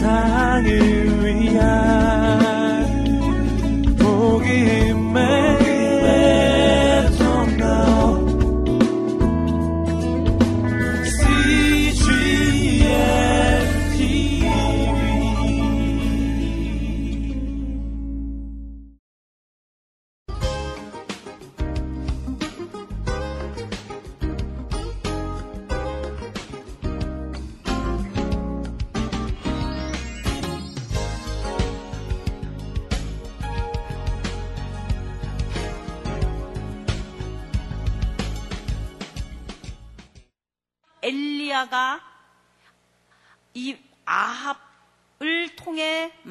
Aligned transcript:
세상을 0.00 1.26
위한 1.26 1.89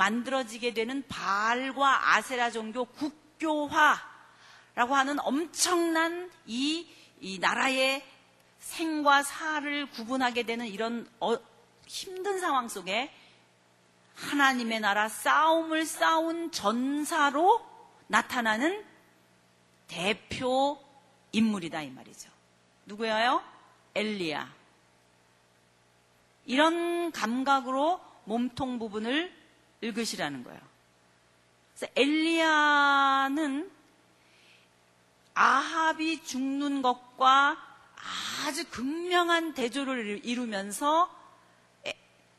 만들어지게 0.10 0.74
되는 0.74 1.04
바알과 1.08 2.16
아세라 2.16 2.50
종교 2.50 2.86
국교화라고 2.86 4.00
하는 4.96 5.20
엄청난 5.20 6.32
이, 6.48 6.88
이 7.22 7.38
나라의 7.40 8.04
생과 8.60 9.24
사를 9.24 9.90
구분하게 9.92 10.44
되는 10.44 10.66
이런 10.68 11.08
어, 11.20 11.38
힘든 11.86 12.40
상황 12.40 12.68
속에 12.68 13.14
하나님의 14.16 14.80
나라 14.80 15.08
싸움을 15.08 15.86
싸운 15.86 16.52
전사로 16.52 17.66
나타나는 18.08 18.84
대표 19.88 20.84
인물이다 21.32 21.84
이 21.84 21.92
말이죠. 21.92 22.30
누구예요? 22.86 23.44
엘리야. 23.96 24.52
이런 26.46 27.12
감각으로 27.12 28.02
몸통 28.26 28.80
부분을 28.80 29.39
읽으시라는 29.82 30.44
거예요. 30.44 30.60
그래서 31.76 31.92
엘리야는 31.96 33.72
아합이 35.34 36.24
죽는 36.24 36.82
것과 36.82 37.58
아주 38.46 38.70
극명한 38.70 39.54
대조를 39.54 40.26
이루면서 40.26 41.18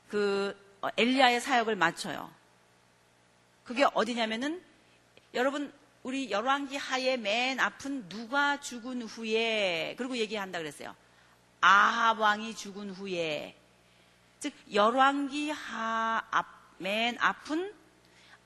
그 0.08 0.56
어, 0.82 0.88
엘리야의 0.96 1.40
사역을 1.40 1.76
마쳐요. 1.76 2.30
그게 3.64 3.86
어디냐면은 3.94 4.62
여러분 5.34 5.72
우리 6.02 6.30
열왕기 6.30 6.76
하에 6.76 7.16
맨 7.16 7.60
앞은 7.60 8.08
누가 8.08 8.58
죽은 8.60 9.02
후에 9.02 9.94
그리고 9.96 10.16
얘기한다 10.16 10.58
그랬어요. 10.58 10.96
아합 11.60 12.18
왕이 12.18 12.56
죽은 12.56 12.90
후에 12.90 13.54
즉 14.40 14.52
열왕기 14.72 15.50
하 15.50 16.24
앞, 16.30 16.46
맨 16.80 17.16
앞은 17.20 17.72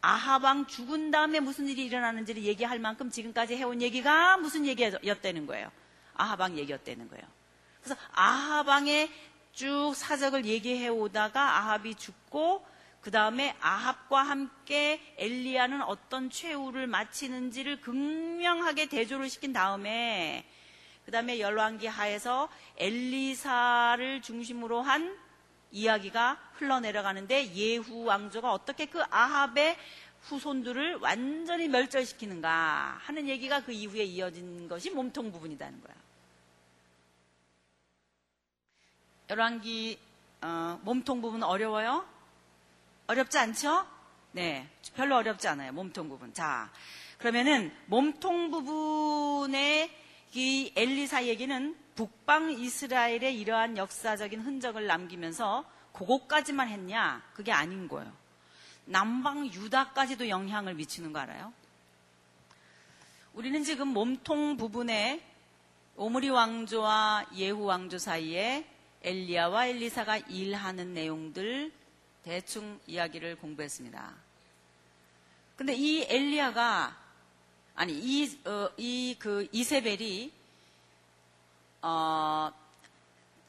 아하방 0.00 0.66
죽은 0.66 1.10
다음에 1.10 1.40
무슨 1.40 1.66
일이 1.66 1.86
일어나는지를 1.86 2.42
얘기할 2.42 2.78
만큼 2.78 3.10
지금까지 3.10 3.56
해온 3.56 3.80
얘기가 3.80 4.36
무슨 4.36 4.66
얘기였다는 4.66 5.46
거예요. 5.46 5.70
아하방 6.14 6.58
얘기였다는 6.58 7.08
거예요. 7.08 7.24
그래서 7.82 7.98
아하방의 8.12 9.10
쭉 9.52 9.92
사적을 9.94 10.44
얘기해 10.44 10.88
오다가 10.88 11.58
아합이 11.58 11.94
죽고 11.94 12.66
그 13.00 13.10
다음에 13.10 13.54
아합과 13.60 14.22
함께 14.22 15.00
엘리야는 15.16 15.82
어떤 15.82 16.28
최후를 16.28 16.86
마치는지를 16.86 17.80
극명하게 17.80 18.86
대조를 18.86 19.30
시킨 19.30 19.52
다음에 19.52 20.44
그 21.04 21.10
다음에 21.10 21.38
열왕기 21.38 21.86
하에서 21.86 22.48
엘리사를 22.78 24.22
중심으로 24.22 24.82
한 24.82 25.23
이야기가 25.74 26.38
흘러내려가는데 26.54 27.52
예후 27.52 28.04
왕조가 28.04 28.52
어떻게 28.52 28.86
그 28.86 29.02
아합의 29.10 29.76
후손들을 30.22 30.96
완전히 31.00 31.68
멸절시키는가 31.68 32.98
하는 33.00 33.28
얘기가 33.28 33.62
그 33.64 33.72
이후에 33.72 34.04
이어진 34.04 34.68
것이 34.68 34.90
몸통 34.90 35.32
부분이라는 35.32 35.82
거야. 35.82 35.94
열왕기 39.28 39.98
어, 40.42 40.80
몸통 40.82 41.20
부분 41.20 41.42
어려워요? 41.42 42.06
어렵지 43.06 43.36
않죠? 43.38 43.86
네, 44.32 44.68
별로 44.94 45.16
어렵지 45.16 45.48
않아요. 45.48 45.72
몸통 45.72 46.08
부분. 46.08 46.32
자, 46.34 46.70
그러면은 47.18 47.74
몸통 47.86 48.50
부분의 48.50 50.03
이 50.34 50.72
엘리사 50.74 51.26
얘기는 51.26 51.76
북방 51.94 52.50
이스라엘의 52.50 53.38
이러한 53.38 53.76
역사적인 53.76 54.40
흔적을 54.40 54.86
남기면서 54.86 55.64
그것까지만 55.92 56.68
했냐? 56.68 57.22
그게 57.34 57.52
아닌 57.52 57.86
거예요. 57.86 58.12
남방 58.84 59.46
유다까지도 59.46 60.28
영향을 60.28 60.74
미치는 60.74 61.12
거 61.12 61.20
알아요? 61.20 61.52
우리는 63.32 63.62
지금 63.62 63.88
몸통 63.88 64.56
부분에 64.56 65.24
오므리 65.96 66.30
왕조와 66.30 67.26
예후 67.36 67.64
왕조 67.64 67.98
사이에 67.98 68.66
엘리야와 69.02 69.66
엘리사가 69.68 70.16
일하는 70.18 70.94
내용들 70.94 71.72
대충 72.24 72.80
이야기를 72.86 73.36
공부했습니다. 73.36 74.14
근데 75.56 75.74
이 75.74 76.02
엘리야가 76.08 77.03
아니 77.74 77.92
이 77.92 78.40
어, 78.46 78.70
이 78.76 79.16
그 79.18 79.48
이세벨이 79.52 80.32
어, 81.82 82.52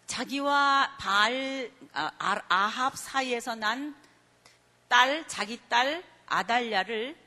자기와 0.07 0.95
바알 0.97 1.71
아, 1.93 2.41
아합 2.49 2.97
사이에서 2.97 3.55
난 3.55 3.95
딸, 4.87 5.27
자기 5.27 5.59
딸 5.67 6.03
아달랴를 6.27 7.17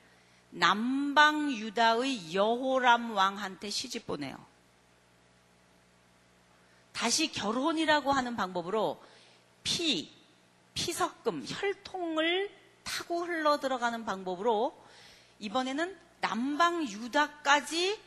남방 0.50 1.52
유다의 1.52 2.34
여호람 2.34 3.10
왕한테 3.12 3.70
시집 3.70 4.06
보내요. 4.06 4.36
다시 6.92 7.30
결혼이라고 7.30 8.12
하는 8.12 8.34
방법으로 8.36 9.02
피, 9.62 10.12
피석금, 10.74 11.44
혈통을 11.46 12.50
타고 12.82 13.24
흘러 13.24 13.60
들어가는 13.60 14.04
방법으로 14.04 14.74
이번에는 15.38 16.07
남방 16.20 16.84
유다까지 16.84 18.00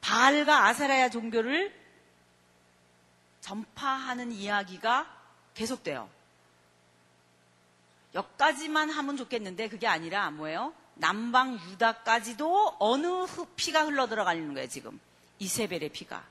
바알과 0.00 0.66
아사라야 0.66 1.10
종교를 1.10 1.74
전파하는 3.40 4.32
이야기가 4.32 5.06
계속돼요. 5.54 6.08
여기까지만 8.14 8.90
하면 8.90 9.16
좋겠는데 9.16 9.68
그게 9.68 9.86
아니라 9.86 10.30
뭐예요? 10.30 10.72
남방 10.94 11.54
유다까지도 11.54 12.76
어느 12.78 13.26
피가 13.56 13.84
흘러 13.84 14.06
들어가는 14.06 14.54
거예요, 14.54 14.68
지금. 14.68 14.98
이세벨의 15.38 15.90
피가. 15.90 16.24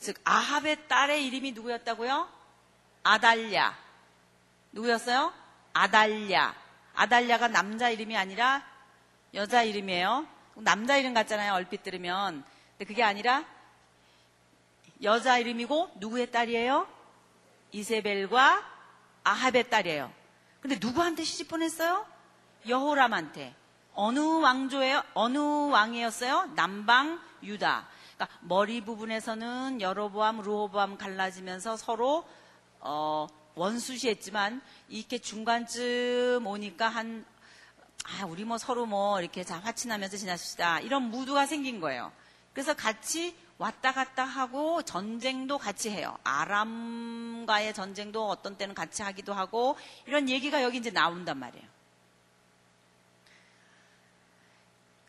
즉, 0.00 0.16
아합의 0.24 0.88
딸의 0.88 1.26
이름이 1.26 1.52
누구였다고요? 1.52 2.28
아달랴. 3.04 3.76
누구였어요? 4.72 5.32
아달랴. 5.72 6.67
아달랴가 6.98 7.46
남자 7.46 7.90
이름이 7.90 8.16
아니라 8.16 8.64
여자 9.32 9.62
이름이에요. 9.62 10.26
남자 10.56 10.96
이름 10.96 11.14
같잖아요. 11.14 11.54
얼핏 11.54 11.84
들으면. 11.84 12.42
근데 12.72 12.84
그게 12.84 13.04
아니라 13.04 13.44
여자 15.04 15.38
이름이고 15.38 15.92
누구의 15.96 16.32
딸이에요? 16.32 16.88
이세벨과 17.70 18.64
아합의 19.22 19.70
딸이에요. 19.70 20.12
근데 20.60 20.76
누구한테 20.80 21.22
시집 21.22 21.46
보냈어요? 21.48 22.04
여호람한테. 22.66 23.54
어느 23.94 24.18
왕조예요? 24.18 25.04
어느 25.14 25.38
왕이었어요? 25.38 26.50
남방 26.56 27.20
유다. 27.44 27.86
그러니까 28.16 28.38
머리 28.40 28.80
부분에서는 28.80 29.80
여로보암, 29.80 30.40
루호보암 30.42 30.98
갈라지면서 30.98 31.76
서로 31.76 32.26
어, 32.80 33.28
원수시했지만 33.58 34.62
이렇게 34.88 35.18
중간쯤 35.18 36.46
오니까 36.46 36.88
한 36.88 37.24
아, 38.04 38.24
우리 38.24 38.44
뭐 38.44 38.56
서로 38.56 38.86
뭐 38.86 39.20
이렇게 39.20 39.44
자 39.44 39.58
화친하면서 39.58 40.16
지나시다 40.16 40.80
이런 40.80 41.10
무드가 41.10 41.46
생긴 41.46 41.80
거예요. 41.80 42.12
그래서 42.52 42.74
같이 42.74 43.36
왔다 43.58 43.92
갔다 43.92 44.24
하고 44.24 44.82
전쟁도 44.82 45.58
같이 45.58 45.90
해요. 45.90 46.16
아람과의 46.24 47.74
전쟁도 47.74 48.28
어떤 48.28 48.56
때는 48.56 48.74
같이 48.74 49.02
하기도 49.02 49.34
하고 49.34 49.76
이런 50.06 50.28
얘기가 50.28 50.62
여기 50.62 50.78
이제 50.78 50.90
나온단 50.90 51.38
말이에요. 51.38 51.66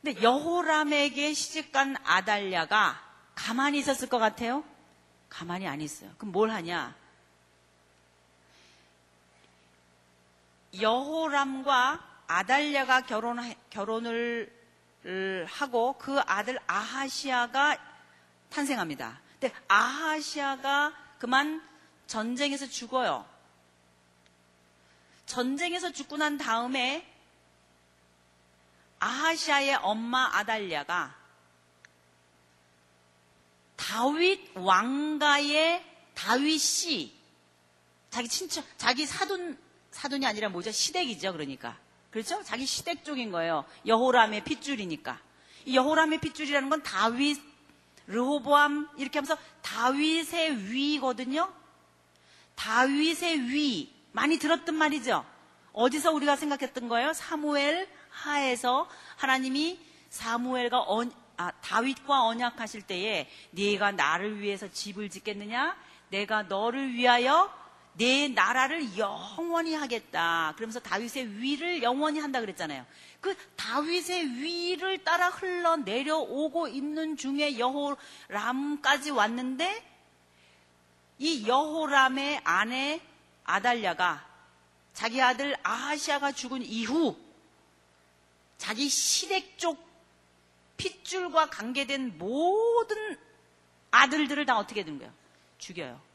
근데 0.01 0.21
여호람에게 0.21 1.33
시집간 1.33 1.95
아달랴가 2.05 3.01
가만히 3.35 3.79
있었을 3.79 4.09
것 4.09 4.17
같아요? 4.17 4.63
가만히 5.29 5.67
안 5.67 5.81
있어요. 5.81 6.11
그럼 6.17 6.31
뭘 6.31 6.49
하냐? 6.49 6.95
여호람과 10.77 12.07
아달랴가 12.27 13.01
결혼 13.01 13.37
결혼을 13.69 14.53
하고 15.47 15.97
그 15.97 16.19
아들 16.19 16.59
아하시아가 16.67 17.77
탄생합니다. 18.49 19.19
근데 19.39 19.55
아하시아가 19.67 20.93
그만 21.17 21.67
전쟁에서 22.07 22.67
죽어요. 22.67 23.27
전쟁에서 25.25 25.91
죽고 25.91 26.17
난 26.17 26.37
다음에 26.37 27.05
아하시아의 28.99 29.75
엄마 29.75 30.29
아달랴가 30.37 31.15
다윗 33.75 34.51
왕가의 34.55 35.85
다윗이 36.15 37.17
자기 38.09 38.27
친척, 38.27 38.65
자기 38.77 39.05
사돈, 39.05 39.57
사돈이 39.99 40.25
아니라 40.25 40.47
뭐죠? 40.47 40.71
시댁이죠, 40.71 41.33
그러니까. 41.33 41.77
그렇죠? 42.09 42.41
자기 42.43 42.65
시댁 42.65 43.03
쪽인 43.03 43.31
거예요. 43.31 43.65
여호람의 43.85 44.45
핏줄이니까. 44.45 45.19
이 45.65 45.75
여호람의 45.75 46.21
핏줄이라는 46.21 46.69
건 46.69 46.81
다윗, 46.83 47.37
르호보암 48.07 48.91
이렇게 48.97 49.19
하면서 49.19 49.37
다윗의 49.61 50.71
위거든요. 50.71 51.51
다윗의 52.55 53.49
위 53.49 53.93
많이 54.13 54.39
들었던 54.39 54.73
말이죠. 54.73 55.25
어디서 55.73 56.13
우리가 56.13 56.37
생각했던 56.37 56.87
거예요? 56.87 57.11
사무엘 57.11 57.89
하에서 58.09 58.89
하나님이 59.17 59.79
사무엘과 60.09 60.85
언, 60.87 61.11
아, 61.35 61.51
다윗과 61.51 62.23
언약하실 62.23 62.83
때에 62.83 63.29
네가 63.51 63.91
나를 63.91 64.39
위해서 64.39 64.71
집을 64.71 65.09
짓겠느냐? 65.09 65.77
내가 66.09 66.43
너를 66.43 66.93
위하여 66.93 67.58
내 67.99 68.29
나라를 68.29 68.97
영원히 68.97 69.75
하겠다. 69.75 70.53
그러면서 70.55 70.79
다윗의 70.79 71.41
위를 71.41 71.83
영원히 71.83 72.19
한다 72.19 72.39
그랬잖아요. 72.39 72.85
그 73.19 73.35
다윗의 73.57 74.35
위를 74.35 75.03
따라 75.03 75.27
흘러 75.27 75.75
내려오고 75.75 76.69
있는 76.69 77.17
중에 77.17 77.59
여호람까지 77.59 79.11
왔는데 79.11 79.85
이 81.17 81.45
여호람의 81.45 82.39
아내 82.45 83.01
아달랴가 83.43 84.25
자기 84.93 85.21
아들 85.21 85.57
아하시아가 85.61 86.31
죽은 86.31 86.61
이후 86.61 87.17
자기 88.57 88.87
시댁 88.87 89.57
쪽 89.57 89.85
핏줄과 90.77 91.49
관계된 91.49 92.17
모든 92.17 93.19
아들들을 93.91 94.45
다 94.45 94.57
어떻게 94.57 94.85
된 94.85 94.99
거예요? 94.99 95.11
죽여요. 95.57 96.08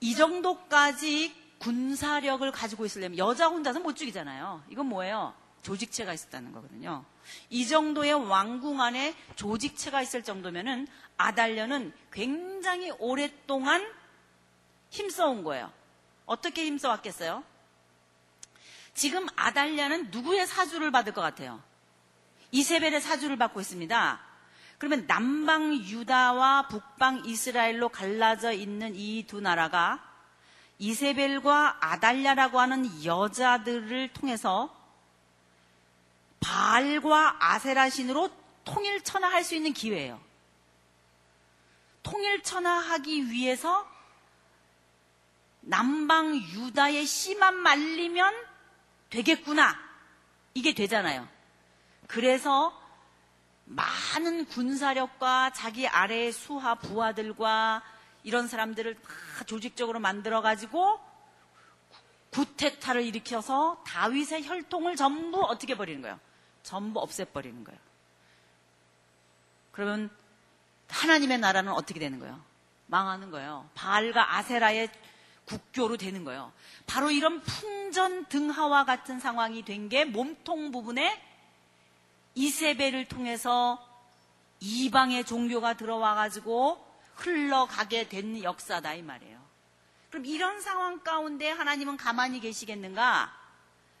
이 0.00 0.14
정도까지 0.14 1.34
군사력을 1.58 2.50
가지고 2.52 2.86
있으려면 2.86 3.18
여자 3.18 3.48
혼자서 3.48 3.80
못 3.80 3.96
죽이잖아요. 3.96 4.62
이건 4.70 4.86
뭐예요? 4.86 5.34
조직체가 5.62 6.12
있었다는 6.12 6.52
거거든요. 6.52 7.04
이 7.50 7.66
정도의 7.66 8.14
왕궁 8.14 8.80
안에 8.80 9.14
조직체가 9.36 10.02
있을 10.02 10.22
정도면은 10.22 10.86
아달려는 11.16 11.92
굉장히 12.12 12.90
오랫동안 12.92 13.84
힘써온 14.90 15.42
거예요. 15.42 15.70
어떻게 16.26 16.64
힘써왔겠어요? 16.64 17.42
지금 18.94 19.26
아달랴는 19.36 20.10
누구의 20.10 20.46
사주를 20.46 20.90
받을 20.90 21.12
것 21.12 21.20
같아요? 21.20 21.62
이세벨의 22.50 23.00
사주를 23.00 23.36
받고 23.36 23.60
있습니다. 23.60 24.27
그러면 24.78 25.06
남방 25.06 25.74
유다와 25.74 26.68
북방 26.68 27.24
이스라엘로 27.24 27.88
갈라져 27.88 28.52
있는 28.52 28.94
이 28.94 29.24
두 29.26 29.40
나라가 29.40 30.04
이세벨과 30.78 31.78
아달랴라고 31.80 32.60
하는 32.60 33.04
여자들을 33.04 34.12
통해서 34.12 34.72
바알과 36.38 37.36
아세라 37.40 37.90
신으로 37.90 38.30
통일 38.64 39.02
천하할 39.02 39.42
수 39.42 39.56
있는 39.56 39.72
기회예요. 39.72 40.20
통일 42.04 42.42
천하하기 42.44 43.30
위해서 43.30 43.90
남방 45.62 46.36
유다의 46.36 47.04
씨만 47.04 47.56
말리면 47.56 48.32
되겠구나. 49.10 49.76
이게 50.54 50.74
되잖아요. 50.74 51.28
그래서 52.06 52.77
많은 53.68 54.46
군사력과 54.46 55.50
자기 55.50 55.86
아래의 55.86 56.32
수하 56.32 56.74
부하들과 56.74 57.82
이런 58.24 58.48
사람들을 58.48 58.94
다 58.94 59.44
조직적으로 59.44 60.00
만들어 60.00 60.40
가지고 60.40 60.98
구테타를 62.32 63.02
일으켜서 63.04 63.82
다윗의 63.86 64.46
혈통을 64.46 64.96
전부 64.96 65.42
어떻게 65.42 65.76
버리는 65.76 66.00
거예요? 66.02 66.18
전부 66.62 67.00
없애버리는 67.00 67.62
거예요. 67.64 67.78
그러면 69.72 70.10
하나님의 70.88 71.38
나라는 71.38 71.72
어떻게 71.72 72.00
되는 72.00 72.18
거예요? 72.18 72.40
망하는 72.86 73.30
거예요. 73.30 73.68
바알과 73.74 74.36
아세라의 74.36 74.90
국교로 75.44 75.96
되는 75.96 76.24
거예요. 76.24 76.52
바로 76.86 77.10
이런 77.10 77.40
풍전 77.42 78.26
등하와 78.26 78.84
같은 78.84 79.20
상황이 79.20 79.62
된 79.64 79.88
게 79.88 80.04
몸통 80.04 80.72
부분에 80.72 81.22
이세벨을 82.38 83.08
통해서 83.08 83.84
이방의 84.60 85.24
종교가 85.24 85.74
들어와 85.74 86.14
가지고 86.14 86.84
흘러가게 87.16 88.08
된 88.08 88.40
역사다 88.44 88.94
이 88.94 89.02
말이에요. 89.02 89.38
그럼 90.08 90.24
이런 90.24 90.60
상황 90.60 91.00
가운데 91.00 91.50
하나님은 91.50 91.96
가만히 91.96 92.38
계시겠는가? 92.38 93.34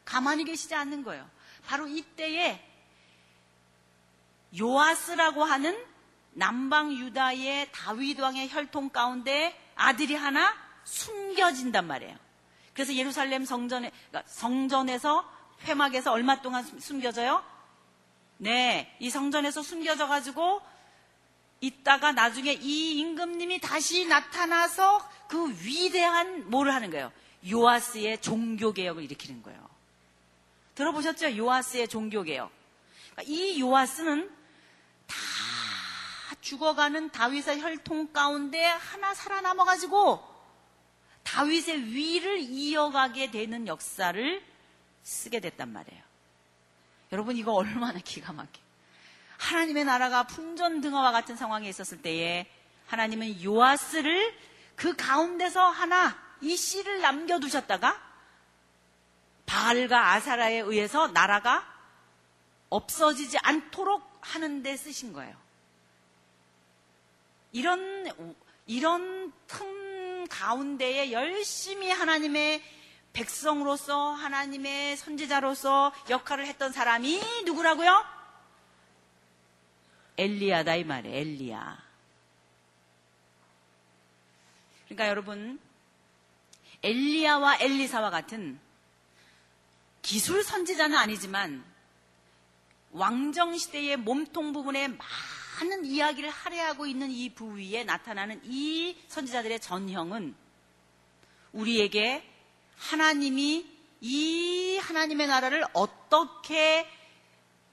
가만히 0.04 0.44
계시지 0.44 0.72
않는 0.72 1.02
거예요. 1.02 1.28
바로 1.66 1.88
이때에 1.88 2.64
요아스라고 4.58 5.42
하는 5.42 5.76
남방 6.30 6.92
유다의 6.92 7.72
다윗 7.72 8.20
왕의 8.20 8.50
혈통 8.50 8.90
가운데 8.90 9.58
아들이 9.74 10.14
하나 10.14 10.54
숨겨진단 10.84 11.88
말이에요. 11.88 12.16
그래서 12.72 12.94
예루살렘 12.94 13.44
성전에 13.44 13.90
그러니까 14.08 14.32
성전에서 14.32 15.28
회막에서 15.64 16.12
얼마 16.12 16.40
동안 16.40 16.62
숨겨져요? 16.62 17.57
네, 18.38 18.96
이 19.00 19.10
성전에서 19.10 19.62
숨겨져 19.62 20.06
가지고 20.06 20.62
있다가 21.60 22.12
나중에 22.12 22.52
이 22.52 22.98
임금님이 22.98 23.60
다시 23.60 24.06
나타나서 24.06 25.08
그 25.28 25.50
위대한 25.64 26.48
뭐를 26.48 26.72
하는 26.72 26.90
거예요? 26.90 27.12
요아스의 27.48 28.20
종교 28.20 28.72
개혁을 28.72 29.02
일으키는 29.04 29.42
거예요. 29.42 29.68
들어보셨죠? 30.74 31.36
요아스의 31.36 31.88
종교 31.88 32.22
개혁. 32.22 32.50
그러니까 33.10 33.34
이 33.34 33.60
요아스는 33.60 34.30
다 35.06 35.16
죽어가는 36.40 37.10
다윗의 37.10 37.60
혈통 37.60 38.12
가운데 38.12 38.64
하나 38.64 39.12
살아남아 39.14 39.64
가지고 39.64 40.24
다윗의 41.24 41.86
위를 41.92 42.38
이어가게 42.38 43.32
되는 43.32 43.66
역사를 43.66 44.42
쓰게 45.02 45.40
됐단 45.40 45.72
말이에요. 45.72 46.07
여러분 47.12 47.36
이거 47.36 47.52
얼마나 47.52 47.98
기가 47.98 48.32
막혀. 48.32 48.60
하나님의 49.38 49.84
나라가 49.84 50.24
풍전등화와 50.24 51.12
같은 51.12 51.36
상황에 51.36 51.68
있었을 51.68 52.02
때에 52.02 52.46
하나님은 52.86 53.42
요아스를 53.42 54.34
그 54.74 54.94
가운데서 54.96 55.60
하나 55.68 56.16
이 56.40 56.56
씨를 56.56 57.00
남겨두셨다가 57.00 58.00
바알과 59.46 60.12
아사라에 60.12 60.58
의해서 60.58 61.08
나라가 61.08 61.66
없어지지 62.68 63.38
않도록 63.42 64.18
하는 64.20 64.62
데 64.62 64.76
쓰신 64.76 65.12
거예요. 65.12 65.34
이런 67.52 68.06
이런 68.66 69.32
틈 69.46 70.26
가운데에 70.28 71.12
열심히 71.12 71.90
하나님의 71.90 72.62
백성으로서 73.18 74.12
하나님의 74.12 74.96
선지자로서 74.96 75.92
역할을 76.08 76.46
했던 76.46 76.70
사람이 76.70 77.20
누구라고요? 77.46 78.04
엘리야다 80.16 80.76
이 80.76 80.84
말이에요. 80.84 81.16
엘리야. 81.16 81.82
그러니까 84.84 85.08
여러분 85.08 85.58
엘리야와 86.84 87.58
엘리사와 87.58 88.10
같은 88.10 88.60
기술 90.00 90.44
선지자는 90.44 90.96
아니지만 90.96 91.64
왕정 92.92 93.58
시대의 93.58 93.96
몸통 93.96 94.52
부분에 94.52 94.88
많은 94.88 95.84
이야기를 95.84 96.30
할애하고 96.30 96.86
있는 96.86 97.10
이 97.10 97.34
부위에 97.34 97.82
나타나는 97.82 98.42
이 98.44 98.96
선지자들의 99.08 99.58
전형은 99.58 100.36
우리에게 101.52 102.37
하나님이 102.78 103.66
이 104.00 104.78
하나님의 104.78 105.26
나라를 105.26 105.64
어떻게 105.72 106.88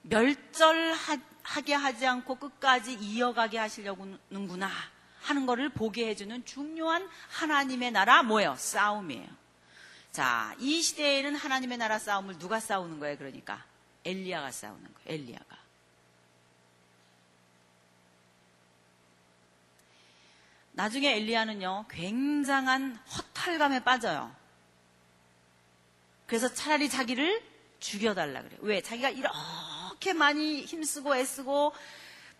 멸절하게 0.02 1.74
하지 1.74 2.06
않고 2.06 2.36
끝까지 2.36 2.94
이어가게 2.94 3.58
하시려고는구나 3.58 4.70
하는 5.22 5.46
것을 5.46 5.68
보게 5.68 6.08
해주는 6.08 6.44
중요한 6.44 7.08
하나님의 7.30 7.90
나라 7.92 8.22
뭐예요? 8.22 8.54
싸움이에요. 8.56 9.28
자, 10.12 10.54
이 10.58 10.80
시대에는 10.80 11.34
하나님의 11.34 11.78
나라 11.78 11.98
싸움을 11.98 12.38
누가 12.38 12.60
싸우는 12.60 13.00
거예요? 13.00 13.18
그러니까 13.18 13.64
엘리야가 14.04 14.50
싸우는 14.50 14.82
거예요. 14.82 15.20
엘리야가. 15.20 15.56
나중에 20.72 21.16
엘리야는요, 21.16 21.86
굉장한 21.88 22.96
허탈감에 22.96 23.80
빠져요. 23.82 24.34
그래서 26.26 26.52
차라리 26.52 26.88
자기를 26.88 27.42
죽여달라 27.78 28.42
그래요. 28.42 28.58
왜? 28.62 28.80
자기가 28.80 29.10
이렇게 29.10 30.12
많이 30.12 30.62
힘쓰고 30.62 31.16
애쓰고 31.16 31.72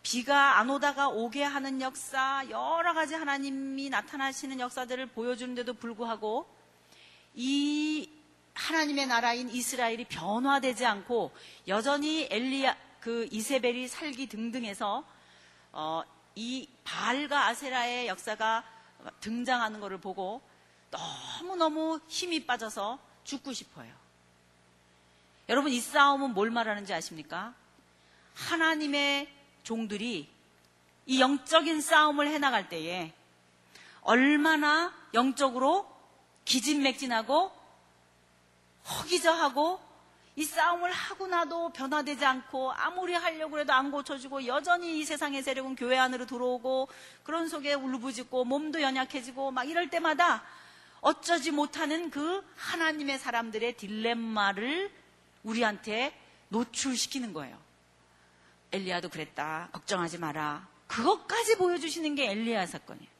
비가 0.02 0.58
안 0.58 0.70
오다가 0.70 1.08
오게 1.08 1.42
하는 1.42 1.80
역사, 1.80 2.44
여러 2.48 2.94
가지 2.94 3.14
하나님이 3.14 3.90
나타나시는 3.90 4.60
역사들을 4.60 5.06
보여주는데도 5.06 5.74
불구하고 5.74 6.46
이 7.34 8.08
하나님의 8.54 9.06
나라인 9.06 9.48
이스라엘이 9.50 10.04
변화되지 10.06 10.86
않고 10.86 11.32
여전히 11.68 12.26
엘리야 12.30 12.76
그 13.00 13.28
이세벨이 13.30 13.88
살기 13.88 14.28
등등해서 14.28 15.04
어, 15.72 16.02
이 16.34 16.68
바알과 16.84 17.48
아세라의 17.48 18.08
역사가 18.08 18.64
등장하는 19.20 19.80
것을 19.80 19.98
보고 19.98 20.40
너무너무 20.90 22.00
힘이 22.08 22.46
빠져서 22.46 22.98
죽고 23.26 23.52
싶어요. 23.52 23.92
여러분 25.48 25.72
이 25.72 25.80
싸움은 25.80 26.32
뭘 26.32 26.50
말하는지 26.50 26.94
아십니까? 26.94 27.54
하나님의 28.34 29.28
종들이 29.62 30.28
이 31.06 31.20
영적인 31.20 31.80
싸움을 31.80 32.28
해나갈 32.28 32.68
때에 32.68 33.12
얼마나 34.02 34.92
영적으로 35.14 35.88
기진맥진하고 36.44 37.52
허기져하고 38.88 39.80
이 40.36 40.44
싸움을 40.44 40.92
하고 40.92 41.26
나도 41.26 41.70
변화되지 41.70 42.24
않고 42.24 42.72
아무리 42.72 43.14
하려고 43.14 43.58
해도 43.58 43.72
안 43.72 43.90
고쳐지고 43.90 44.46
여전히 44.46 44.98
이 44.98 45.04
세상의 45.04 45.42
세력은 45.42 45.76
교회 45.76 45.96
안으로 45.96 46.26
들어오고 46.26 46.88
그런 47.22 47.48
속에 47.48 47.72
울부짖고 47.74 48.44
몸도 48.44 48.82
연약해지고 48.82 49.50
막 49.50 49.64
이럴 49.64 49.88
때마다 49.88 50.44
어쩌지 51.00 51.50
못하는 51.50 52.10
그 52.10 52.42
하나님의 52.56 53.18
사람들의 53.18 53.76
딜레마를 53.76 54.90
우리한테 55.42 56.18
노출시키는 56.48 57.32
거예요. 57.32 57.58
엘리야도 58.72 59.08
그랬다. 59.08 59.68
걱정하지 59.72 60.18
마라. 60.18 60.68
그것까지 60.86 61.56
보여주시는 61.56 62.14
게 62.14 62.30
엘리야 62.30 62.66
사건이에요. 62.66 63.16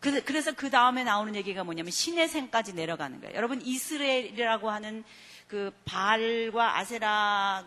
그래서 0.00 0.52
그 0.52 0.70
다음에 0.70 1.02
나오는 1.02 1.34
얘기가 1.34 1.64
뭐냐면 1.64 1.90
신의 1.90 2.28
생까지 2.28 2.72
내려가는 2.72 3.20
거예요. 3.20 3.34
여러분 3.34 3.60
이스라엘이라고 3.60 4.70
하는 4.70 5.04
그 5.48 5.72
바알과 5.84 6.78
아세라의 6.78 7.64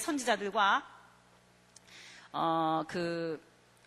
선지자들과 0.00 0.86
어그 2.30 3.42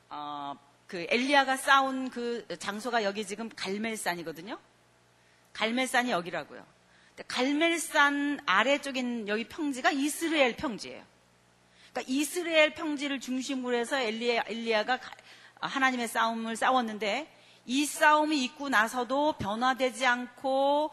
어, 0.09 0.53
그 0.87 1.07
엘리야가 1.09 1.57
싸운 1.57 2.09
그 2.09 2.45
장소가 2.59 3.03
여기 3.03 3.25
지금 3.25 3.49
갈멜산이거든요. 3.49 4.59
갈멜산이 5.53 6.11
여기라고요. 6.11 6.65
갈멜산 7.27 8.41
아래쪽인 8.45 9.27
여기 9.27 9.45
평지가 9.45 9.91
이스라엘 9.91 10.55
평지예요. 10.55 11.03
그러니까 11.91 12.11
이스라엘 12.11 12.73
평지를 12.73 13.19
중심으로 13.21 13.75
해서 13.75 13.97
엘리야, 13.97 14.43
엘리야가 14.47 14.99
하나님의 15.61 16.09
싸움을 16.09 16.55
싸웠는데 16.57 17.33
이 17.65 17.85
싸움이 17.85 18.43
있고 18.43 18.69
나서도 18.69 19.33
변화되지 19.33 20.05
않고 20.05 20.91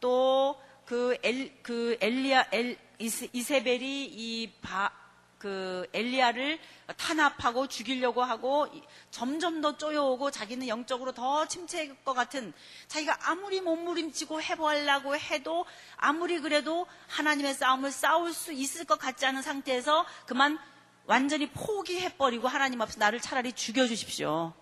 또그 0.00 1.18
엘, 1.22 1.52
그 1.62 1.98
엘리야, 2.00 2.46
엘, 2.52 2.78
이세벨이 2.98 4.04
이 4.04 4.52
바, 4.62 4.92
그 5.44 5.86
엘리야를 5.92 6.58
탄압하고 6.96 7.66
죽이려고 7.66 8.24
하고 8.24 8.66
점점 9.10 9.60
더 9.60 9.76
쪼여오고 9.76 10.30
자기는 10.30 10.68
영적으로 10.68 11.12
더 11.12 11.44
침체할 11.44 11.94
것 12.02 12.14
같은 12.14 12.54
자기가 12.88 13.18
아무리 13.28 13.60
몸부림치고 13.60 14.40
해보려고 14.40 15.14
해도 15.18 15.66
아무리 15.98 16.40
그래도 16.40 16.86
하나님의 17.08 17.52
싸움을 17.52 17.92
싸울 17.92 18.32
수 18.32 18.54
있을 18.54 18.86
것 18.86 18.98
같지 18.98 19.26
않은 19.26 19.42
상태에서 19.42 20.06
그만 20.24 20.58
완전히 21.04 21.50
포기해버리고 21.50 22.48
하나님 22.48 22.80
앞에서 22.80 22.98
나를 22.98 23.20
차라리 23.20 23.52
죽여주십시오. 23.52 24.54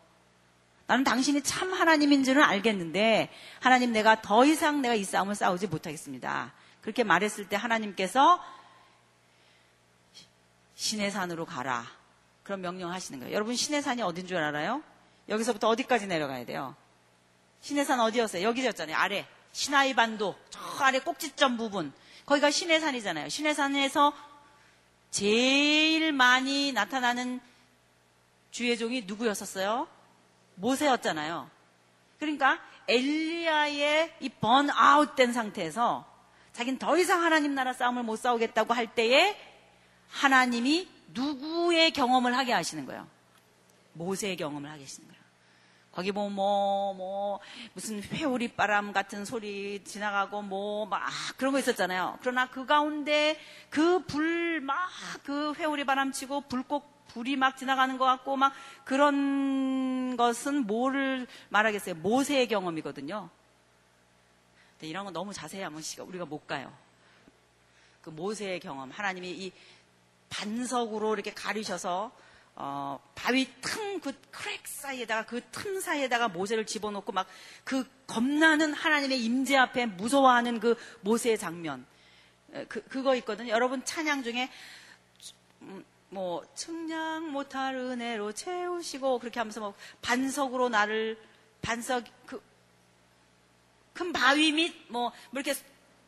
나는 0.88 1.04
당신이 1.04 1.44
참 1.44 1.72
하나님인 1.72 2.24
줄은 2.24 2.42
알겠는데 2.42 3.30
하나님 3.60 3.92
내가 3.92 4.20
더 4.20 4.44
이상 4.44 4.82
내가 4.82 4.96
이 4.96 5.04
싸움을 5.04 5.36
싸우지 5.36 5.68
못하겠습니다. 5.68 6.52
그렇게 6.80 7.04
말했을 7.04 7.48
때 7.48 7.54
하나님께서 7.54 8.42
신의 10.82 11.12
산으로 11.12 11.46
가라. 11.46 11.86
그런 12.42 12.60
명령하시는 12.60 13.20
거예요. 13.20 13.32
여러분 13.32 13.54
신의 13.54 13.82
산이 13.82 14.02
어딘 14.02 14.26
줄 14.26 14.38
알아요? 14.38 14.82
여기서부터 15.28 15.68
어디까지 15.68 16.08
내려가야 16.08 16.44
돼요? 16.44 16.74
신의 17.60 17.84
산 17.84 18.00
어디였어요? 18.00 18.42
여기였잖아요. 18.42 18.96
아래. 18.96 19.24
시나이 19.52 19.94
반도. 19.94 20.36
저 20.50 20.58
아래 20.80 20.98
꼭지점 20.98 21.56
부분. 21.56 21.92
거기가 22.26 22.50
신의 22.50 22.80
산이잖아요. 22.80 23.28
신의 23.28 23.54
산에서 23.54 24.12
제일 25.12 26.10
많이 26.10 26.72
나타나는 26.72 27.40
주의 28.50 28.76
종이 28.76 29.02
누구였었어요? 29.02 29.86
모세였잖아요. 30.56 31.48
그러니까 32.18 32.58
엘리야의 32.88 34.16
이 34.18 34.28
번아웃 34.28 35.14
된 35.14 35.32
상태에서 35.32 36.04
자기는 36.54 36.80
더 36.80 36.98
이상 36.98 37.22
하나님 37.22 37.54
나라 37.54 37.72
싸움을 37.72 38.02
못 38.02 38.16
싸우겠다고 38.16 38.74
할 38.74 38.92
때에 38.92 39.51
하나님이 40.12 40.88
누구의 41.08 41.90
경험을 41.90 42.36
하게 42.36 42.52
하시는 42.52 42.86
거예요? 42.86 43.06
모세의 43.94 44.36
경험을 44.36 44.70
하게 44.70 44.82
하시는 44.82 45.08
거예요. 45.08 45.22
거기 45.92 46.10
뭐, 46.10 46.30
뭐, 46.30 46.94
뭐, 46.94 47.40
무슨 47.74 48.02
회오리 48.02 48.48
바람 48.48 48.92
같은 48.92 49.26
소리 49.26 49.84
지나가고 49.84 50.40
뭐, 50.40 50.86
막 50.86 51.02
그런 51.36 51.52
거 51.52 51.58
있었잖아요. 51.58 52.18
그러나 52.20 52.48
그 52.48 52.64
가운데 52.64 53.38
그 53.68 54.04
불, 54.06 54.60
막 54.60 54.88
그 55.24 55.52
회오리 55.54 55.84
바람 55.84 56.12
치고 56.12 56.42
불꽃 56.42 56.82
불이 57.08 57.36
막 57.36 57.58
지나가는 57.58 57.98
것 57.98 58.06
같고 58.06 58.36
막 58.36 58.54
그런 58.84 60.16
것은 60.16 60.66
뭐를 60.66 61.26
말하겠어요? 61.50 61.96
모세의 61.96 62.48
경험이거든요. 62.48 63.28
근데 64.72 64.86
이런 64.88 65.04
거 65.04 65.10
너무 65.10 65.34
자세히 65.34 65.62
하면 65.62 65.82
우리가 65.98 66.24
못 66.24 66.46
가요. 66.46 66.72
그 68.00 68.10
모세의 68.10 68.60
경험. 68.60 68.90
하나님이 68.90 69.30
이 69.30 69.52
반석으로 70.32 71.14
이렇게 71.14 71.32
가리셔서 71.32 72.10
어, 72.54 72.98
바위 73.14 73.48
틈 73.60 74.00
그 74.00 74.12
crack 74.30 74.66
사이에다가 74.66 75.26
그 75.26 75.40
틈 75.52 75.80
사이에다가 75.80 76.28
모세를 76.28 76.66
집어넣고 76.66 77.12
막 77.12 77.28
그 77.64 77.88
겁나는 78.06 78.74
하나님의 78.74 79.22
임재 79.24 79.56
앞에 79.56 79.86
무서워하는 79.86 80.58
그 80.60 80.76
모세의 81.02 81.38
장면 81.38 81.86
그 82.68 82.82
그거 82.88 83.14
있거든요. 83.16 83.52
여러분 83.52 83.84
찬양 83.84 84.22
중에 84.24 84.50
음, 85.62 85.84
뭐 86.10 86.44
측량 86.54 87.30
못할 87.30 87.76
은혜로 87.76 88.32
채우시고 88.32 89.20
그렇게 89.20 89.38
하면서 89.40 89.60
뭐 89.60 89.74
반석으로 90.02 90.68
나를 90.68 91.18
반석 91.62 92.04
그 92.26 92.42
큰 93.94 94.12
바위 94.12 94.52
밑뭐 94.52 94.82
뭐 94.90 95.12
이렇게 95.32 95.54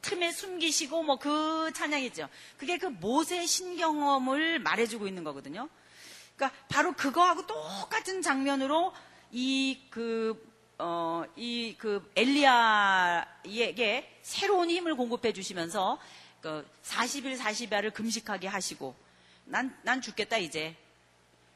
틈에 0.05 0.33
숨기시고 0.33 1.03
뭐 1.03 1.17
그 1.17 1.73
찬양이죠. 1.75 2.29
그게 2.59 2.77
그 2.79 2.87
모세 2.87 3.47
신경험을 3.47 4.59
말해주고 4.59 5.09
있는 5.09 5.25
거거든요. 5.25 5.69
그러니까 6.37 6.59
바로 6.69 6.93
그거하고 6.93 7.47
똑같은 7.47 8.21
장면으로 8.23 8.93
이 9.33 9.81
그, 9.91 10.53
어, 10.79 11.25
이 11.37 11.75
그 11.79 12.11
엘리야에게 12.17 14.19
새로운 14.23 14.69
힘을 14.71 14.95
공급해 14.95 15.33
주시면서 15.33 15.99
그 16.43 16.69
40일 16.83 17.39
40야를 17.39 17.95
금식하게 17.95 18.47
하시고 18.49 18.95
난, 19.47 19.75
난 19.83 20.01
죽겠다 20.03 20.37
이제. 20.37 20.77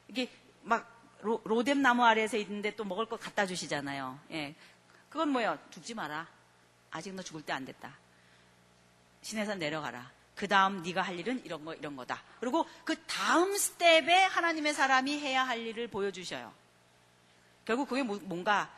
이게 0.08 0.30
막 0.62 0.90
로, 1.20 1.40
로뎀 1.44 1.82
나무 1.82 2.02
아래에서 2.04 2.38
있는데 2.38 2.74
또 2.76 2.84
먹을 2.84 3.04
거 3.06 3.16
갖다 3.18 3.44
주시잖아요. 3.46 4.18
예. 4.32 4.54
그건 5.10 5.28
뭐예요? 5.30 5.58
죽지 5.70 5.92
마라. 5.94 6.26
아직 6.90 7.12
너 7.14 7.22
죽을 7.22 7.42
때 7.42 7.52
안 7.52 7.64
됐다. 7.66 7.94
신에산 9.22 9.58
내려가라. 9.58 10.10
그 10.34 10.46
다음 10.46 10.82
네가 10.82 11.02
할 11.02 11.18
일은 11.18 11.42
이런 11.44 11.64
거 11.64 11.74
이런 11.74 11.96
거다. 11.96 12.22
그리고 12.38 12.66
그 12.84 12.96
다음 13.06 13.56
스텝에 13.56 14.22
하나님의 14.24 14.72
사람이 14.72 15.18
해야 15.18 15.46
할 15.46 15.66
일을 15.66 15.88
보여주셔요. 15.88 16.52
결국 17.64 17.88
그게 17.88 18.02
뭐, 18.02 18.18
뭔가 18.22 18.72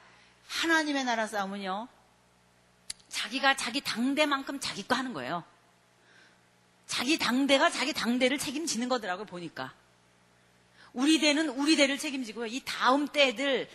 하나님의 0.49 1.05
나라 1.05 1.27
싸움은요. 1.27 1.87
자기가 3.09 3.57
자기 3.57 3.81
당대만큼 3.81 4.59
자기 4.61 4.87
거 4.87 4.95
하는 4.95 5.13
거예요. 5.13 5.45
자기 6.87 7.19
당대가 7.19 7.71
자기 7.71 7.93
당대를 7.93 8.39
책임지는 8.39 8.89
거더라고요, 8.89 9.27
보니까. 9.27 9.73
우리 10.93 11.21
대는 11.21 11.51
우리 11.51 11.77
대를 11.77 11.99
책임지고요. 11.99 12.47
이 12.47 12.63
다음 12.65 13.07
때들, 13.07 13.69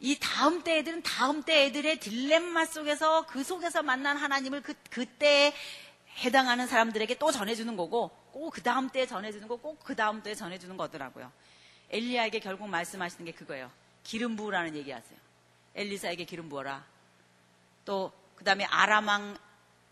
이 0.00 0.18
다음 0.18 0.62
때 0.62 0.78
애들은 0.78 1.02
다음 1.02 1.42
때 1.42 1.66
애들의 1.66 2.00
딜레마 2.00 2.66
속에서 2.66 3.26
그 3.26 3.44
속에서 3.44 3.82
만난 3.82 4.16
하나님을 4.16 4.62
그, 4.62 4.74
그때에 4.90 5.54
해당하는 6.20 6.66
사람들에게 6.66 7.16
또 7.16 7.30
전해주는 7.32 7.76
거고 7.76 8.10
꼭 8.32 8.50
그 8.50 8.62
다음 8.62 8.88
때에 8.90 9.06
전해주는 9.06 9.46
거 9.48 9.56
꼭 9.56 9.78
그 9.84 9.96
다음 9.96 10.22
때에 10.22 10.34
전해주는 10.34 10.76
거더라고요. 10.76 11.30
엘리야에게 11.90 12.40
결국 12.40 12.68
말씀하시는 12.68 13.24
게 13.24 13.32
그거예요. 13.32 13.70
기름 14.04 14.36
부으라는 14.36 14.76
얘기 14.76 14.90
하세요. 14.90 15.18
엘리사에게 15.74 16.24
기름 16.24 16.48
부어라. 16.48 16.84
또, 17.84 18.12
그 18.36 18.44
다음에 18.44 18.64
아람왕 18.64 19.36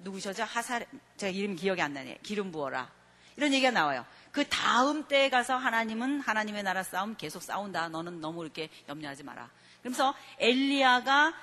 누구셔죠? 0.01 0.45
하살, 0.45 0.87
제가 1.17 1.31
이름 1.33 1.57
기억이 1.57 1.83
안 1.83 1.93
나네요. 1.93 2.17
기름 2.23 2.53
부어라. 2.53 2.91
이런 3.37 3.53
얘기가 3.53 3.71
나와요. 3.71 4.05
그 4.33 4.49
다음 4.49 5.07
때에 5.09 5.31
가서 5.31 5.57
하나님은 5.57 6.21
하나님의 6.21 6.63
나라 6.63 6.83
싸움 6.83 7.17
계속 7.17 7.43
싸운다. 7.43 7.89
너는 7.89 8.21
너무 8.21 8.45
이렇게 8.45 8.69
염려하지 8.89 9.25
마라. 9.25 9.51
그러면서 9.81 10.15
엘리야가 10.39 11.35